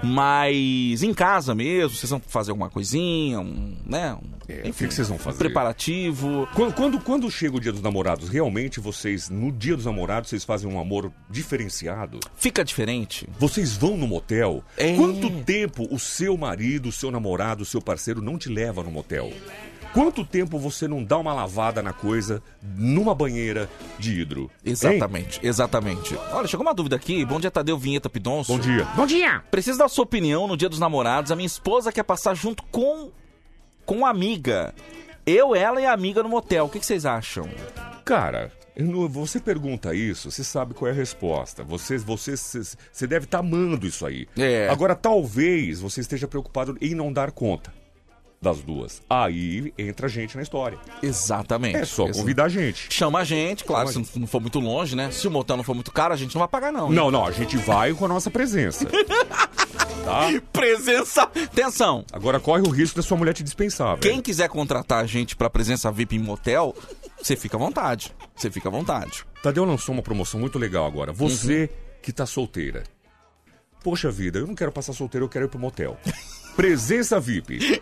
[0.03, 4.13] Mas em casa mesmo, vocês vão fazer alguma coisinha, um, né?
[4.13, 5.38] Um, É, o que, que vocês vão fazer?
[5.38, 6.47] preparativo.
[6.55, 10.43] Quando, quando, quando chega o dia dos namorados, realmente vocês, no dia dos namorados, vocês
[10.43, 12.20] fazem um amor diferenciado?
[12.36, 13.28] Fica diferente.
[13.39, 14.63] Vocês vão no motel?
[14.78, 14.95] É.
[14.95, 18.91] Quanto tempo o seu marido, o seu namorado, o seu parceiro não te leva no
[18.91, 19.32] motel?
[19.96, 24.52] Quanto tempo você não dá uma lavada na coisa numa banheira de hidro?
[24.66, 24.74] Hein?
[24.74, 26.18] Exatamente, exatamente.
[26.34, 27.24] Olha, chegou uma dúvida aqui.
[27.24, 28.52] Bom dia, Tadeu Vinheta Pidonço.
[28.52, 28.84] Bom dia.
[28.93, 29.41] Bom dia.
[29.50, 31.32] Preciso da sua opinião no dia dos namorados.
[31.32, 33.10] A minha esposa quer passar junto com
[33.86, 34.76] com amiga.
[35.26, 36.66] Eu, ela e a amiga no motel.
[36.66, 37.48] O que, que vocês acham?
[38.04, 41.64] Cara, não- você pergunta isso, você sabe qual é a resposta.
[41.64, 44.28] Você, você, você você deve estar amando isso aí.
[44.38, 44.68] É.
[44.68, 47.72] Agora, talvez você esteja preocupado em não dar conta
[48.41, 49.01] das duas.
[49.09, 50.77] Aí entra a gente na história.
[51.01, 51.77] Exatamente.
[51.77, 52.88] É só Exa- convidar a gente.
[52.93, 55.09] Chama a gente, claro, Chama se não for muito longe, né?
[55.11, 56.88] Se o motel não for muito caro, a gente não vai pagar, não.
[56.89, 56.93] hein?
[56.93, 58.86] Não, não, a gente vai com a nossa presença.
[60.05, 60.29] tá?
[60.53, 61.23] Presença.
[61.23, 62.05] Atenção.
[62.11, 64.01] Agora corre o risco da sua mulher te dispensar, velho.
[64.01, 66.75] Quem quiser contratar a gente pra presença VIP em motel,
[67.21, 68.13] você fica à vontade.
[68.36, 69.25] Você fica à vontade.
[69.41, 71.11] Tadeu lançou uma promoção muito legal agora.
[71.11, 71.77] Você Uhum.
[72.03, 72.83] que tá solteira.
[73.83, 75.97] Poxa vida, eu não quero passar solteiro, eu quero ir pro motel.
[76.55, 77.79] Presença VIP.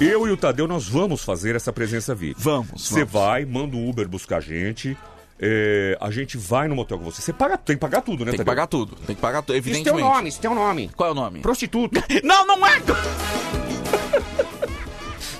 [0.00, 2.34] Eu e o Tadeu, nós vamos fazer essa presença VIP.
[2.40, 4.96] Vamos, Você vai, manda o Uber buscar a gente.
[5.40, 7.22] é, a gente vai no motel com você.
[7.22, 8.50] Você paga, tem que pagar tudo, né, Tem que Tadeu?
[8.52, 8.96] pagar tudo.
[9.06, 10.04] Tem que pagar tudo, Isso tem evidentemente.
[10.04, 10.90] um nome, isso tem um nome.
[10.96, 11.40] Qual é o nome?
[11.40, 12.02] Prostituta.
[12.22, 12.80] Não, não é!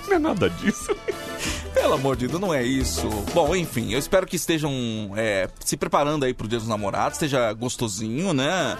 [0.07, 0.95] Não é nada disso.
[1.73, 3.09] Pelo amor de Deus, não é isso.
[3.33, 4.71] Bom, enfim, eu espero que estejam
[5.17, 8.77] é, se preparando aí pro Dia dos Namorados, esteja gostosinho, né?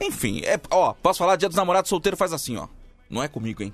[0.00, 2.68] Enfim, é, ó, posso falar, Dia dos Namorados solteiro faz assim, ó.
[3.10, 3.72] Não é comigo, hein?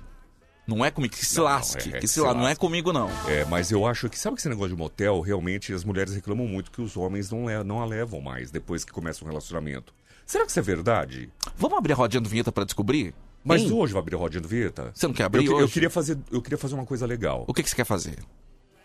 [0.67, 2.91] Não é comigo, que se Não, lasque, é, que é, se lasque, não é comigo
[2.91, 3.09] não.
[3.29, 6.47] É, mas eu acho que, sabe que esse negócio de motel, realmente as mulheres reclamam
[6.47, 9.93] muito que os homens não, le- não a levam mais depois que começa um relacionamento.
[10.25, 11.29] Será que isso é verdade?
[11.55, 13.13] Vamos abrir a rodinha do vinheta pra descobrir?
[13.43, 14.91] Mas hoje vai abrir a rodinha do Vieta?
[14.95, 15.73] Você não quer abrir eu, que- eu hoje?
[15.73, 17.45] queria fazer, eu queria fazer uma coisa legal.
[17.47, 18.17] O que, que você quer fazer?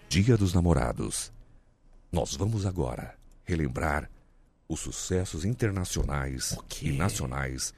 [0.07, 1.33] Dia dos Namorados.
[2.13, 3.15] Nós vamos agora
[3.45, 4.11] relembrar
[4.69, 7.73] os sucessos internacionais e nacionais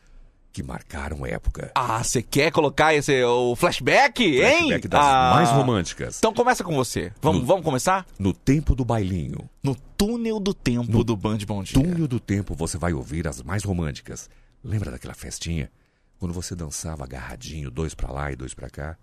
[0.53, 1.73] que marcaram época.
[1.75, 4.59] Ah, você quer colocar esse o flashback, hein?
[4.59, 5.33] Flashback das Ah.
[5.35, 6.19] mais românticas.
[6.19, 7.13] Então começa com você.
[7.23, 8.07] Vamos, vamos começar?
[8.19, 9.49] No tempo do bailinho.
[9.63, 11.81] No túnel do tempo do Band Bom Dia.
[11.83, 14.29] Túnel do tempo você vai ouvir as mais românticas.
[14.63, 15.71] Lembra daquela festinha?
[16.19, 18.97] Quando você dançava agarradinho, dois pra lá e dois pra cá?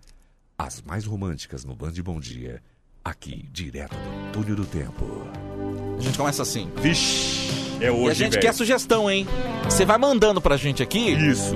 [0.56, 2.62] As mais românticas no Band Bom Dia.
[3.04, 5.04] Aqui, direto do túnel do tempo.
[5.98, 6.70] A gente começa assim.
[6.76, 7.50] Vixe,
[7.80, 8.42] é e a hoje, gente velho.
[8.42, 9.26] quer sugestão, hein?
[9.64, 11.10] Você vai mandando pra gente aqui.
[11.12, 11.54] Isso.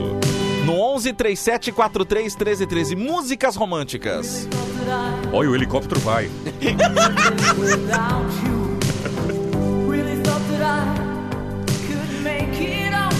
[0.64, 2.97] No 11 37 43 13 13.
[2.97, 4.49] Músicas românticas.
[5.33, 6.31] Olha, o helicóptero vai.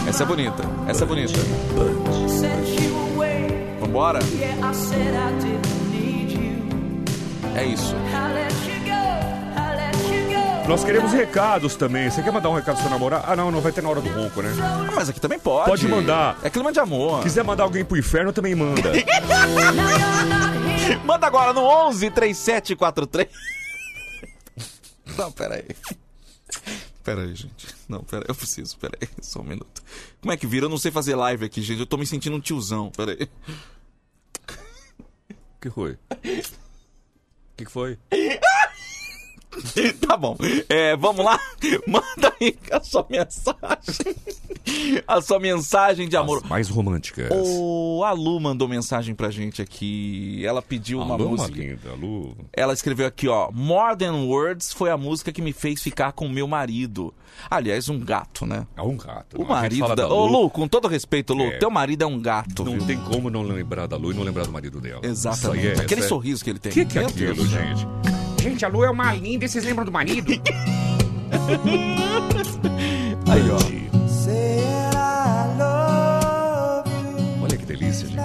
[0.07, 0.62] Essa é bonita.
[0.86, 1.32] Essa é bonita.
[3.80, 4.20] Vambora?
[7.57, 7.94] É isso.
[10.68, 12.10] Nós queremos recados também.
[12.10, 13.24] Você quer mandar um recado pro seu namorado?
[13.28, 14.50] Ah, não, não vai ter na hora do ronco, né?
[14.94, 15.68] Mas aqui também pode.
[15.68, 16.38] Pode mandar.
[16.42, 17.22] É clima de amor.
[17.22, 18.90] Quiser mandar alguém pro inferno, também manda.
[21.04, 23.28] Manda agora no 11 37 43.
[25.16, 25.64] Não, pera aí.
[27.02, 27.66] Pera aí, gente.
[27.88, 29.82] Não, pera aí, eu preciso, pera aí, só um minuto.
[30.20, 30.66] Como é que vira?
[30.66, 31.80] Eu não sei fazer live aqui, gente.
[31.80, 33.28] Eu tô me sentindo um tiozão, pera aí.
[35.56, 35.92] O que foi?
[35.92, 35.96] O
[37.56, 37.98] que que foi?
[40.07, 40.36] Tá bom.
[40.68, 41.38] É, vamos lá?
[41.86, 44.14] Manda aí a sua mensagem.
[45.07, 46.38] A sua mensagem de amor.
[46.42, 47.28] As mais românticas.
[47.32, 50.44] O a Lu mandou mensagem pra gente aqui.
[50.44, 51.57] Ela pediu uma música.
[51.59, 52.36] linda, Lu.
[52.52, 53.50] Ela escreveu aqui, ó.
[53.52, 57.12] More Than Words foi a música que me fez ficar com meu marido.
[57.50, 58.66] Aliás, um gato, né?
[58.76, 59.40] É um gato.
[59.40, 60.09] O marido da...
[60.09, 60.42] Ô, Lu.
[60.44, 61.59] Lu, com todo respeito, Lu, É.
[61.59, 62.86] teu marido é um gato, Não viu?
[62.86, 65.00] tem como não lembrar da Lu e não lembrar do marido dela.
[65.05, 65.80] Exatamente.
[65.80, 66.70] É- Aquele é- sorriso que ele tem.
[66.70, 67.86] O que, que é aquilo, gente?
[68.45, 70.30] Gente, a Lu é uma linda e vocês lembram do marido?
[73.26, 73.57] Aí, ó.
[77.42, 78.20] Olha que delícia, gente.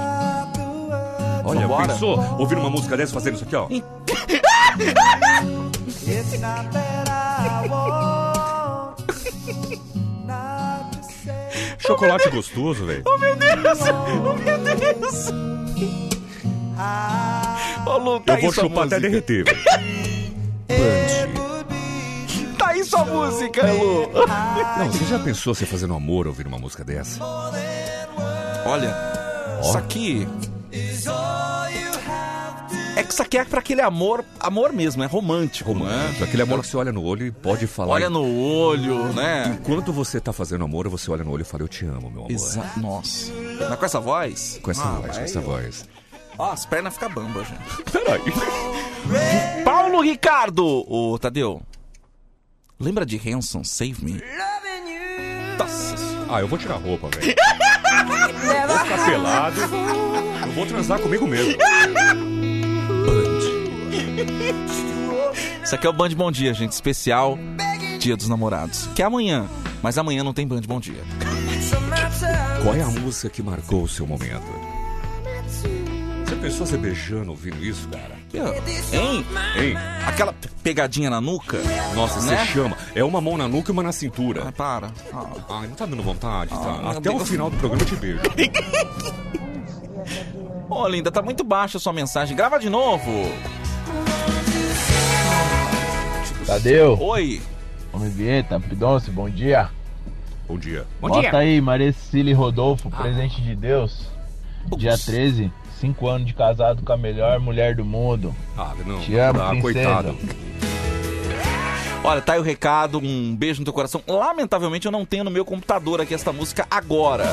[1.45, 1.87] Olha, Vambora?
[1.87, 3.69] pensou ouvir uma música dessa fazendo isso aqui, ó?
[11.79, 13.03] Chocolate gostoso, velho.
[13.05, 13.79] Oh, meu Deus!
[13.79, 15.29] Oh, meu Deus!
[17.85, 19.01] Ô, Lu, tá Eu vou chupar até música.
[19.01, 20.08] derreter, velho.
[22.57, 24.09] Tá aí sua música, Lu.
[24.77, 27.23] Não, você já pensou você fazendo amor ouvir uma música dessa?
[28.65, 28.95] Olha,
[29.61, 30.27] isso aqui...
[32.95, 36.59] É que isso aqui é pra aquele amor, amor mesmo, é romântico, Romântico, aquele amor
[36.59, 37.93] que você olha no olho e pode falar.
[37.93, 39.57] Olha no olho, né?
[39.61, 42.19] Enquanto você tá fazendo amor, você olha no olho e fala, eu te amo, meu
[42.25, 42.31] amor.
[42.31, 43.31] Exa Nossa.
[43.69, 44.59] Mas com essa voz?
[44.61, 45.41] Com essa Ah, voz, com essa ó.
[45.41, 45.85] voz.
[46.37, 47.83] Ó, as pernas ficam bambas, gente.
[47.89, 48.21] Peraí.
[49.63, 50.65] Paulo Ricardo!
[50.87, 51.61] Ô, Tadeu.
[52.79, 54.21] Lembra de Hanson, Save Me?
[55.57, 55.95] Nossa.
[56.29, 57.35] Ah, eu vou tirar a roupa, velho.
[58.67, 59.61] Vou ficar pelado.
[59.61, 61.55] Eu vou transar comigo mesmo.
[65.63, 66.71] Isso aqui é o Band Bom Dia, gente.
[66.71, 67.37] Especial
[67.99, 68.87] Dia dos Namorados.
[68.95, 69.47] Que é amanhã.
[69.81, 71.03] Mas amanhã não tem Band Bom Dia.
[72.63, 74.78] Qual é a música que marcou o seu momento?
[76.29, 78.15] Você pensou você beijando ouvindo isso, cara?
[78.93, 79.25] Hein?
[79.57, 79.73] Hein?
[80.05, 81.57] Aquela pegadinha na nuca?
[81.95, 82.37] Nossa, Né?
[82.37, 82.77] você chama.
[82.93, 84.43] É uma mão na nuca e uma na cintura.
[84.47, 84.91] Ah, para.
[85.49, 86.77] Ai, não tá dando vontade, tá?
[86.77, 88.19] meu Até o final do programa eu te beijo.
[90.69, 92.37] Ô, linda, tá muito baixa a sua mensagem.
[92.37, 93.11] Grava de novo.
[96.45, 96.95] Tadeu.
[97.01, 97.41] Oi.
[97.91, 99.71] Homem Vieta, Pidonce, bom dia.
[100.47, 100.85] Bom dia.
[101.01, 104.05] Bota aí, Maricile Rodolfo, presente de Deus.
[104.77, 108.35] Dia 13, 5 anos de casado com a melhor mulher do mundo.
[108.57, 108.99] Ah, não.
[108.99, 109.73] Te amo, ah, princesa.
[109.73, 110.17] coitado.
[112.03, 114.01] Olha, tá aí o recado, um beijo no teu coração.
[114.07, 117.25] Lamentavelmente eu não tenho no meu computador aqui esta música agora.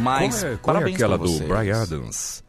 [0.00, 1.38] Mas Qual é- qual é parabéns aquela pra do.
[1.40, 2.44] Bryan Adams?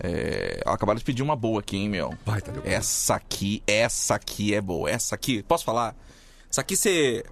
[0.00, 2.12] É, acabaram de pedir uma boa aqui, hein, meu.
[2.26, 2.62] Vai, Tadeu.
[2.64, 4.90] Essa aqui, essa aqui é boa.
[4.90, 5.94] Essa aqui, posso falar?
[6.50, 7.24] Essa aqui você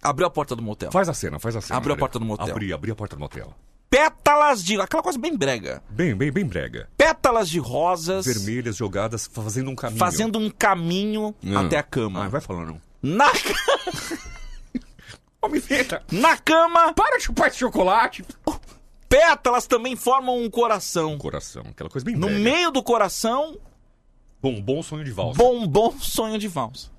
[0.00, 0.92] abriu a porta do motel.
[0.92, 1.76] Faz a cena, faz a cena.
[1.76, 2.50] Abriu a porta do motel.
[2.50, 3.52] Abri, abri a porta do motel.
[3.90, 4.78] Pétalas de...
[4.80, 5.82] Aquela coisa bem brega.
[5.88, 6.88] Bem, bem, bem brega.
[6.96, 9.98] Pétalas de rosas Vermelhas jogadas, fazendo um caminho.
[9.98, 11.60] fazendo um caminho Ah.
[11.60, 12.24] até a cama.
[12.24, 12.80] Ah, vai falando.
[13.02, 13.30] Na...
[15.66, 18.22] Vieta, Na cama, para de chupar esse chocolate.
[19.08, 21.16] pétalas também formam um coração.
[21.16, 22.42] Coração, aquela coisa bem No brega.
[22.42, 23.56] meio do coração,
[24.42, 25.38] Bom, bom sonho de valsa.
[25.38, 26.90] bombom sonho de valsa.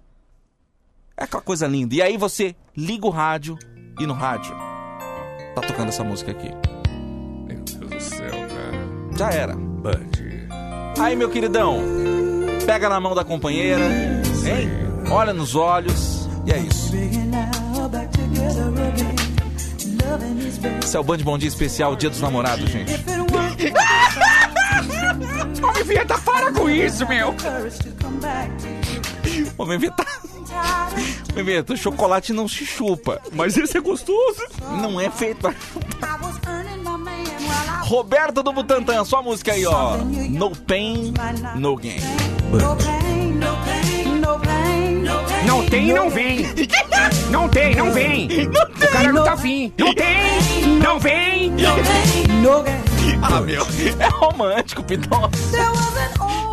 [1.15, 1.93] É aquela coisa linda.
[1.93, 3.57] E aí você liga o rádio
[3.99, 4.55] e no rádio
[5.53, 6.49] tá tocando essa música aqui.
[9.19, 9.53] Já era.
[9.53, 10.07] Band.
[10.97, 11.81] Aí, meu queridão,
[12.65, 14.69] pega na mão da companheira, hein?
[15.11, 16.93] Olha nos olhos e é isso.
[20.81, 22.93] Esse é o Band Bom Dia especial Dia dos Namorados, gente.
[25.61, 27.35] Ô, vinheta, para com isso, meu.
[29.57, 30.05] Ô, Vinheta.
[31.35, 33.21] Vinheta, chocolate não se chupa.
[33.33, 34.41] Mas esse é gostoso.
[34.81, 36.09] Não é feito pra chupar.
[37.89, 39.97] Roberto do Butantan, sua música aí, ó.
[39.97, 41.11] No pain,
[41.55, 41.99] no gain.
[45.45, 46.45] Não tem, não vem.
[47.31, 48.27] Não tem, não vem.
[48.47, 49.73] O cara não tá afim.
[49.77, 51.53] Não tem, não vem.
[53.21, 53.65] Ah, meu,
[53.99, 55.29] é romântico, Pitão.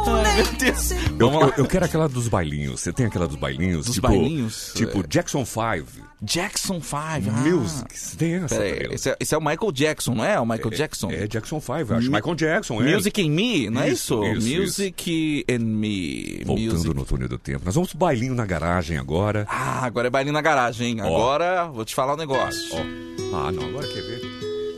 [0.09, 0.91] Ai, meu Deus.
[0.91, 2.81] Eu, eu, eu quero aquela dos bailinhos.
[2.81, 3.87] Você tem aquela dos bailinhos?
[3.87, 4.73] Dos tipo, bailinhos?
[4.75, 6.07] Tipo Jackson 5.
[6.23, 6.97] Jackson 5.
[6.97, 7.21] Ah.
[7.45, 7.99] Music.
[7.99, 8.49] Você tem essa?
[8.49, 8.93] Pera aí, Gabriel?
[8.95, 10.41] esse, é, esse é o Michael Jackson, não é?
[10.41, 11.11] O Michael Jackson?
[11.11, 12.11] É Jackson 5, eu acho.
[12.11, 12.95] Mi- Michael Jackson, é.
[12.95, 14.25] Music and Me, não é isso?
[14.25, 16.43] Isso, isso, Music and Me.
[16.45, 16.95] Voltando Music.
[16.95, 17.63] no túnel do tempo.
[17.65, 19.47] Nós vamos pro bailinho na garagem agora.
[19.49, 21.01] Ah, agora é bailinho na garagem, hein?
[21.01, 22.75] Agora vou te falar um negócio.
[22.75, 23.37] Ó.
[23.37, 24.21] Ah, não, agora quer ver?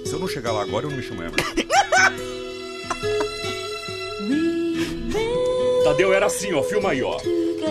[0.05, 1.37] Se eu não chegar lá agora, eu não me chamo Emerson.
[5.85, 6.63] Tadeu era assim, ó.
[6.63, 7.17] Filma aí, ó.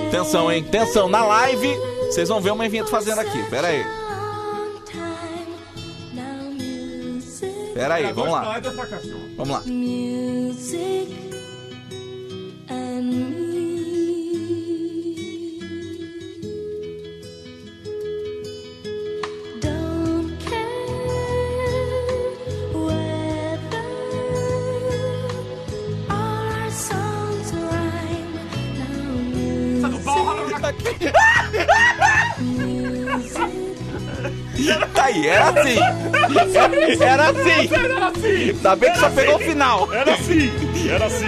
[0.08, 0.64] Atenção, hein?
[0.68, 1.76] Atenção, na live
[2.08, 3.44] vocês vão ver uma vinheta fazendo aqui.
[3.50, 3.84] Pera aí.
[7.74, 8.60] Pera aí, vamos lá.
[9.36, 9.62] Vamos lá.
[9.68, 11.14] Music
[12.70, 13.47] and
[30.72, 31.14] music.
[34.94, 35.80] Tá aí, era assim.
[37.00, 37.74] Era assim.
[37.74, 38.50] Era assim.
[38.50, 39.94] Ainda bem que só pegou o final.
[39.94, 40.52] Era assim.
[40.90, 41.26] Era assim.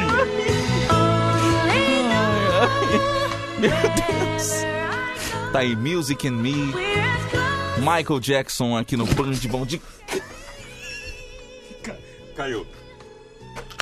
[3.60, 4.52] Meu Deus.
[5.54, 6.74] Tá aí, Music and Me.
[7.78, 9.80] Michael Jackson aqui no Band Bom de.
[12.36, 12.66] Caiu.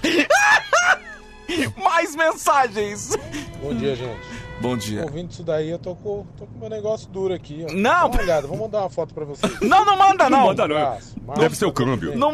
[1.81, 3.17] Mais mensagens.
[3.61, 4.19] Bom dia, gente.
[4.59, 5.03] Bom dia.
[5.03, 7.63] Ouvindo isso daí, eu tô com, tô com meu negócio duro aqui.
[7.69, 7.73] Ó.
[7.73, 7.81] Não.
[7.91, 9.57] Dá uma olhada, vou mandar uma foto pra vocês.
[9.61, 10.39] Não, não manda não.
[10.39, 10.75] Não manda não.
[10.75, 11.15] Abraço.
[11.37, 12.17] Deve ser o câmbio.
[12.17, 12.31] Não,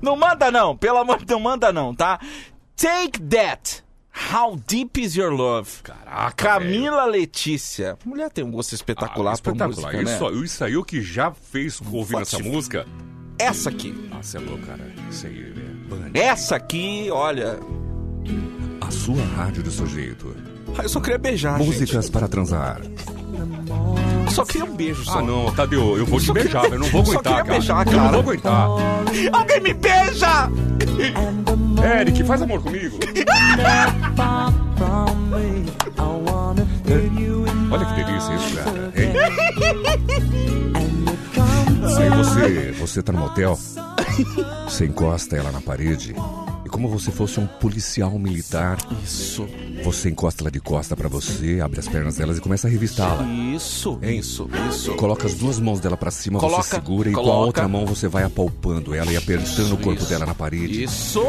[0.00, 2.18] não manda não, pelo amor de Deus, manda não, tá?
[2.76, 3.84] Take That.
[4.32, 5.82] How Deep Is Your Love?
[5.82, 7.98] Caraca, Camila Letícia.
[8.04, 9.68] Mulher tem um gosto espetacular, Ah, espetacular.
[9.68, 10.44] por música, isso, né?
[10.44, 12.86] isso aí o que já fez ouvindo essa música.
[13.38, 13.92] Essa aqui.
[14.22, 14.90] Você é louco, cara.
[15.10, 16.10] Isso aí, é Band.
[16.14, 17.58] Essa aqui, olha...
[18.80, 20.34] A sua rádio do seu jeito.
[20.78, 22.80] Ah, Eu só queria beijar, Músicas para transar.
[22.82, 23.04] gente.
[24.26, 25.18] Eu só queria um beijo, só.
[25.18, 27.52] Ah, não, Tadeu, eu vou te beijar, queria- eu não vou aguentar, queria cara.
[27.52, 28.12] beijar, Eu não cara.
[28.12, 28.68] vou aguentar.
[29.32, 30.50] Alguém me beija!
[32.00, 32.98] Eric, faz amor comigo.
[37.70, 38.92] Olha que delícia isso, cara.
[38.96, 39.12] Hein?
[41.98, 43.58] Aí você, você tá no motel,
[44.68, 46.14] você encosta ela na parede
[46.66, 49.46] e como você fosse um policial militar, Isso,
[49.84, 53.22] você encosta ela de costa pra você, abre as pernas delas e começa a revistá-la.
[53.54, 54.18] isso, Hein?
[54.18, 54.94] isso, isso.
[54.94, 57.46] Coloca as duas mãos dela pra cima, Coloca, você segura e com a coloca.
[57.46, 60.08] outra mão você vai apalpando ela e apertando o corpo isso.
[60.08, 61.20] dela na parede, Isso.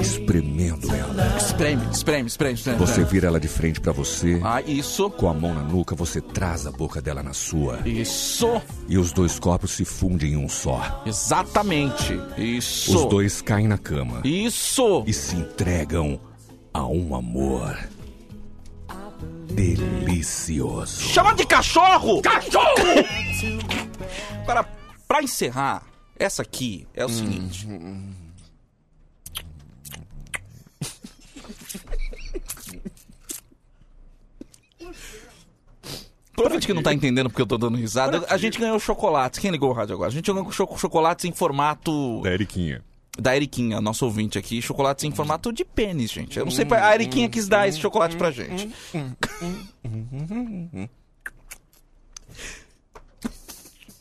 [0.00, 1.36] espremendo ela.
[1.36, 2.78] Espreme, espreme, espreme, espreme.
[2.78, 4.40] Você vira ela de frente pra você.
[4.42, 5.10] Ah, isso.
[5.10, 7.80] Com a mão na nuca, você traz a boca dela na sua.
[7.86, 8.60] Isso.
[8.88, 11.02] E os dois corpos se fundem em um só.
[11.04, 12.18] Exatamente.
[12.36, 12.96] Isso.
[12.96, 14.20] Os dois caem na cama.
[14.24, 14.77] Isso.
[15.06, 16.20] E se entregam
[16.72, 17.76] a um amor.
[19.50, 21.00] Delicioso.
[21.02, 22.22] Chama de cachorro!
[22.22, 22.64] Cachorro!
[24.42, 24.64] Agora,
[25.06, 25.82] pra encerrar,
[26.18, 27.66] essa aqui é o seguinte.
[36.32, 38.24] Provavelmente que não tá entendendo porque eu tô dando risada.
[38.28, 39.40] A gente ganhou chocolates.
[39.40, 40.08] Quem ligou o rádio agora?
[40.08, 42.20] A gente ganhou cho- chocolates em formato.
[42.22, 42.82] Da Eriquinha.
[43.20, 44.62] Da Eriquinha, nosso ouvinte aqui.
[44.62, 46.38] Chocolates em formato de pênis, gente.
[46.38, 46.64] Eu não sei.
[46.64, 48.70] pra- A Eriquinha quis dar esse chocolate pra gente.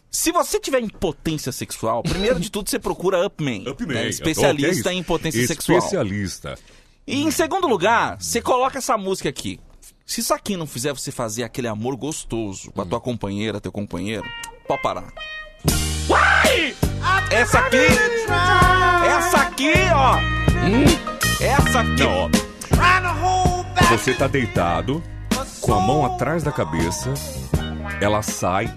[0.10, 3.68] Se você tiver impotência sexual, primeiro de tudo você procura Upman.
[3.68, 3.96] Upman.
[3.96, 4.02] né?
[4.02, 4.90] Oh, é Especialista isso?
[4.90, 5.78] em impotência sexual.
[5.80, 6.58] Especialista.
[7.06, 9.60] E em segundo lugar, você coloca essa música aqui.
[10.06, 13.72] Se isso aqui não fizer você fazer aquele amor gostoso com a tua companheira, teu
[13.72, 14.24] companheiro,
[14.68, 15.14] pode parar.
[16.10, 16.76] Uai!
[17.32, 17.88] Essa aqui!
[19.08, 20.18] Essa aqui, ó!
[21.44, 22.04] Essa aqui!
[22.04, 22.30] Não,
[23.24, 23.78] ó.
[23.90, 25.02] Você tá deitado,
[25.62, 27.14] com a mão atrás da cabeça,
[28.02, 28.74] ela sai,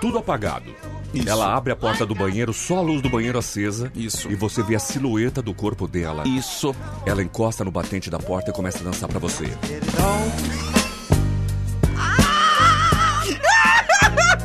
[0.00, 0.74] tudo apagado.
[1.12, 1.28] Isso.
[1.28, 3.90] Ela abre a porta do banheiro, só a luz do banheiro acesa.
[3.94, 4.30] Isso.
[4.30, 6.24] E você vê a silhueta do corpo dela.
[6.26, 6.74] Isso.
[7.06, 9.46] Ela encosta no batente da porta e começa a dançar pra você.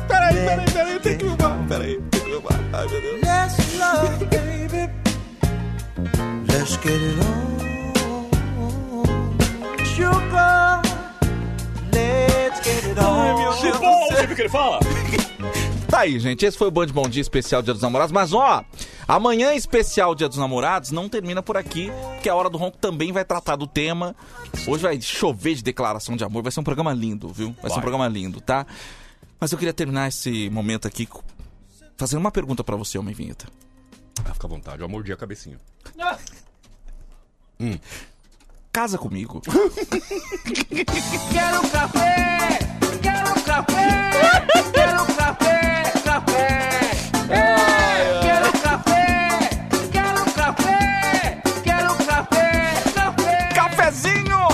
[0.08, 1.66] Peraí, peraí, peraí, tem que filmar.
[1.68, 2.00] Peraí,
[2.76, 3.22] Ai, meu Deus.
[3.78, 4.90] Love, baby.
[6.48, 7.54] Let's get it on.
[9.84, 10.82] Sugar.
[11.92, 13.20] Let's get it on.
[13.20, 14.08] Ai, meu Deus.
[14.08, 14.80] Você viu que ele fala?
[15.88, 16.44] tá aí, gente.
[16.44, 18.10] Esse foi o Band Bom Dia especial Dia dos Namorados.
[18.10, 18.64] Mas, ó,
[19.06, 23.12] amanhã especial Dia dos Namorados não termina por aqui, porque a Hora do Ronco também
[23.12, 24.16] vai tratar do tema.
[24.66, 26.42] Hoje vai chover de declaração de amor.
[26.42, 27.52] Vai ser um programa lindo, viu?
[27.52, 27.70] Vai, vai.
[27.70, 28.66] ser um programa lindo, tá?
[29.38, 31.06] Mas eu queria terminar esse momento aqui
[31.96, 33.46] fazendo uma pergunta pra você, Homem Vinheta.
[34.24, 35.58] Ah, fica à vontade, eu mordi a cabecinha.
[38.72, 39.40] Casa comigo.
[41.32, 42.58] Quero café,
[43.00, 46.90] quero café, quero café, café.
[47.30, 49.50] É, quero café,
[49.92, 53.48] quero café, quero café, café.
[53.54, 54.48] Cafezinho!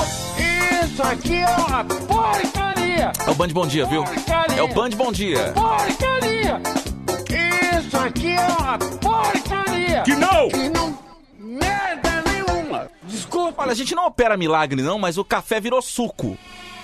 [0.85, 4.05] Isso aqui é uma porcaria, É o Band Bom Dia, viu?
[4.57, 5.53] É o Band Bom Dia.
[5.53, 6.61] porcaria.
[7.91, 10.03] Isso aqui é uma porcaria.
[10.05, 10.49] Que não!
[10.49, 10.97] Que não
[11.41, 12.89] merda nenhuma.
[13.03, 13.63] Desculpa.
[13.65, 16.39] Olha, a gente não opera milagre, não, mas o café virou suco.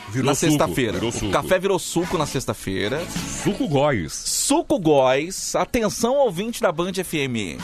[0.09, 0.99] Virou na sexta-feira.
[0.99, 1.31] O suco.
[1.31, 3.07] café virou suco na sexta-feira.
[3.45, 4.13] Suco góis.
[4.13, 5.55] Suco Góis.
[5.55, 7.61] Atenção, ouvinte da Band FM.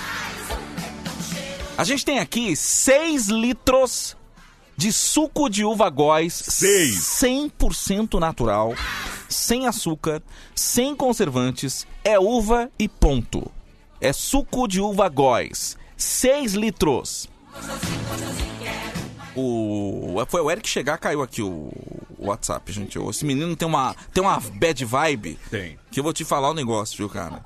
[1.77, 4.17] A gente tem aqui 6 litros
[4.77, 6.33] de suco de uva góis.
[6.47, 6.97] Seis.
[7.21, 8.73] 100% natural,
[9.33, 10.23] sem açúcar,
[10.55, 11.87] sem conservantes.
[12.05, 13.51] É uva e ponto.
[14.01, 15.77] É suco de uva góis.
[15.97, 17.29] 6 litros.
[19.35, 20.17] O...
[20.29, 21.71] Foi o Eric chegar, caiu aqui o,
[22.19, 22.99] o WhatsApp, gente.
[22.99, 25.39] Esse menino tem uma, tem uma bad vibe.
[25.51, 25.79] Tem.
[25.91, 27.45] Que eu vou te falar o negócio, viu, cara?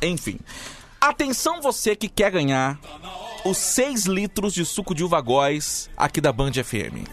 [0.00, 0.38] Enfim.
[1.00, 2.78] Atenção você que quer ganhar
[3.44, 7.06] os 6 litros de suco de uva góis aqui da Band FM.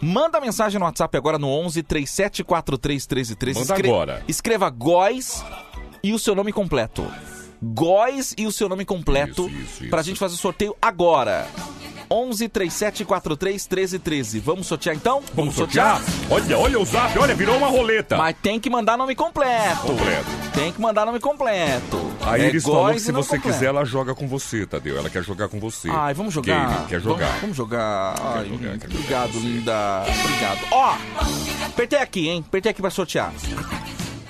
[0.00, 3.60] Manda mensagem no WhatsApp agora no 11 3743 1313.
[3.60, 4.24] Manda agora.
[4.26, 5.44] Escreva góis
[6.02, 7.06] e o seu nome completo.
[7.62, 10.08] Góis e o seu nome completo Isso, isso, pra isso.
[10.08, 11.46] gente fazer o sorteio agora.
[12.12, 14.40] 11 3743 1313.
[14.40, 15.22] Vamos sortear então?
[15.34, 16.02] Vamos sortear?
[16.28, 18.16] Olha, olha o zap, olha, virou uma roleta.
[18.16, 19.82] Mas tem que mandar nome completo.
[19.82, 20.26] Completo.
[20.52, 22.10] Tem que mandar nome completo.
[22.22, 23.54] Aí É eles falou que se você completo.
[23.54, 24.98] quiser, ela joga com você, Tadeu.
[24.98, 25.88] Ela quer jogar com você.
[25.88, 26.74] Ai, vamos jogar.
[26.74, 27.26] Game, quer jogar.
[27.26, 28.14] Vamos, vamos jogar.
[28.20, 29.38] Ai, jogar, quer jogar obrigado, você.
[29.38, 30.04] linda.
[30.24, 30.60] Obrigado.
[30.72, 30.96] Ó,
[31.66, 32.44] apertei aqui, hein?
[32.46, 33.32] Apertei aqui pra sortear.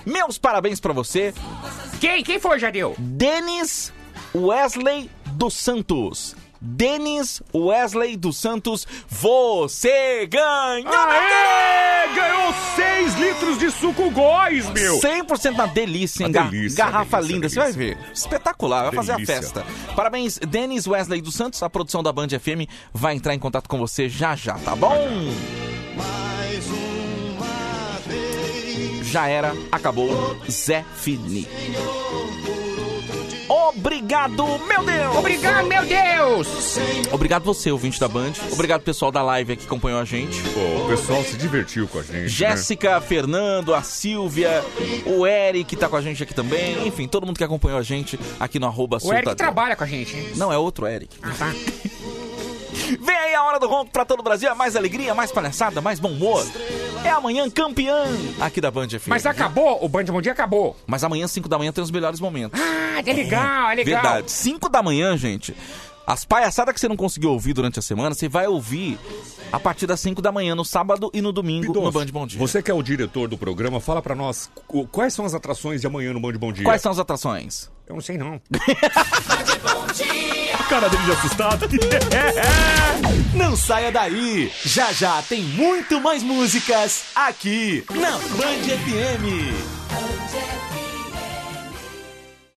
[0.05, 1.33] Meus parabéns pra você,
[2.01, 2.23] Quem?
[2.23, 2.95] Quem foi, Jadeu?
[2.99, 3.93] Denis
[4.35, 6.35] Wesley dos Santos.
[6.61, 10.93] Denis Wesley dos Santos, você ganhou!
[10.93, 12.15] Aê!
[12.15, 14.99] Ganhou 6 litros de suco góis, meu!
[15.01, 16.33] 100% na delícia, hein?
[16.35, 17.63] Uma delícia, Garrafa delícia, linda, delícia.
[17.63, 17.99] você vai ver.
[18.13, 19.65] Espetacular, vai fazer a festa.
[19.95, 21.63] Parabéns, Denis Wesley dos Santos.
[21.63, 24.95] A produção da Band FM vai entrar em contato com você já já, tá bom?
[29.03, 30.37] Já era, acabou.
[30.49, 31.49] Zé Fini.
[33.77, 35.17] Obrigado, meu Deus!
[35.17, 36.79] Obrigado, meu Deus!
[37.13, 38.33] Obrigado você, ouvinte da Band.
[38.53, 40.41] Obrigado, pessoal da live que acompanhou a gente.
[40.51, 42.13] Pô, o pessoal se divertiu com a gente.
[42.15, 42.29] né?
[42.29, 44.65] Jéssica, Fernando, a Silvia,
[45.07, 46.87] o Eric tá com a gente aqui também.
[46.87, 49.87] Enfim, todo mundo que acompanhou a gente aqui no arroba O Eric trabalha com a
[49.87, 50.33] gente, hein?
[50.37, 51.17] Não, é outro Eric.
[51.23, 51.53] Ah, tá.
[53.01, 54.51] Vem aí a hora do ronco pra todo o Brasil.
[54.51, 56.45] É mais alegria, mais palhaçada, mais bom humor.
[57.05, 58.05] É amanhã campeã
[58.41, 59.09] aqui da Band FM.
[59.09, 60.77] Mas acabou, o Band Bom Dia acabou.
[60.87, 62.61] Mas amanhã, 5 da manhã, tem os melhores momentos.
[62.61, 64.03] Ah, é legal, é legal.
[64.03, 64.31] Verdade.
[64.31, 65.55] 5 da manhã, gente.
[66.07, 68.99] As palhaçadas que você não conseguiu ouvir durante a semana, você vai ouvir
[69.53, 72.39] a partir das 5 da manhã, no sábado e no domingo, no Band Bom Dia.
[72.39, 75.81] Você que é o diretor do programa, fala pra nós qu- quais são as atrações
[75.81, 76.65] de amanhã no Band Bom Dia.
[76.65, 77.71] Quais são as atrações?
[77.91, 78.41] Eu não sei não.
[80.55, 81.67] A cara dele de assustado.
[83.35, 84.53] Não saia daí!
[84.65, 90.70] Já já tem muito mais músicas aqui na Band FM.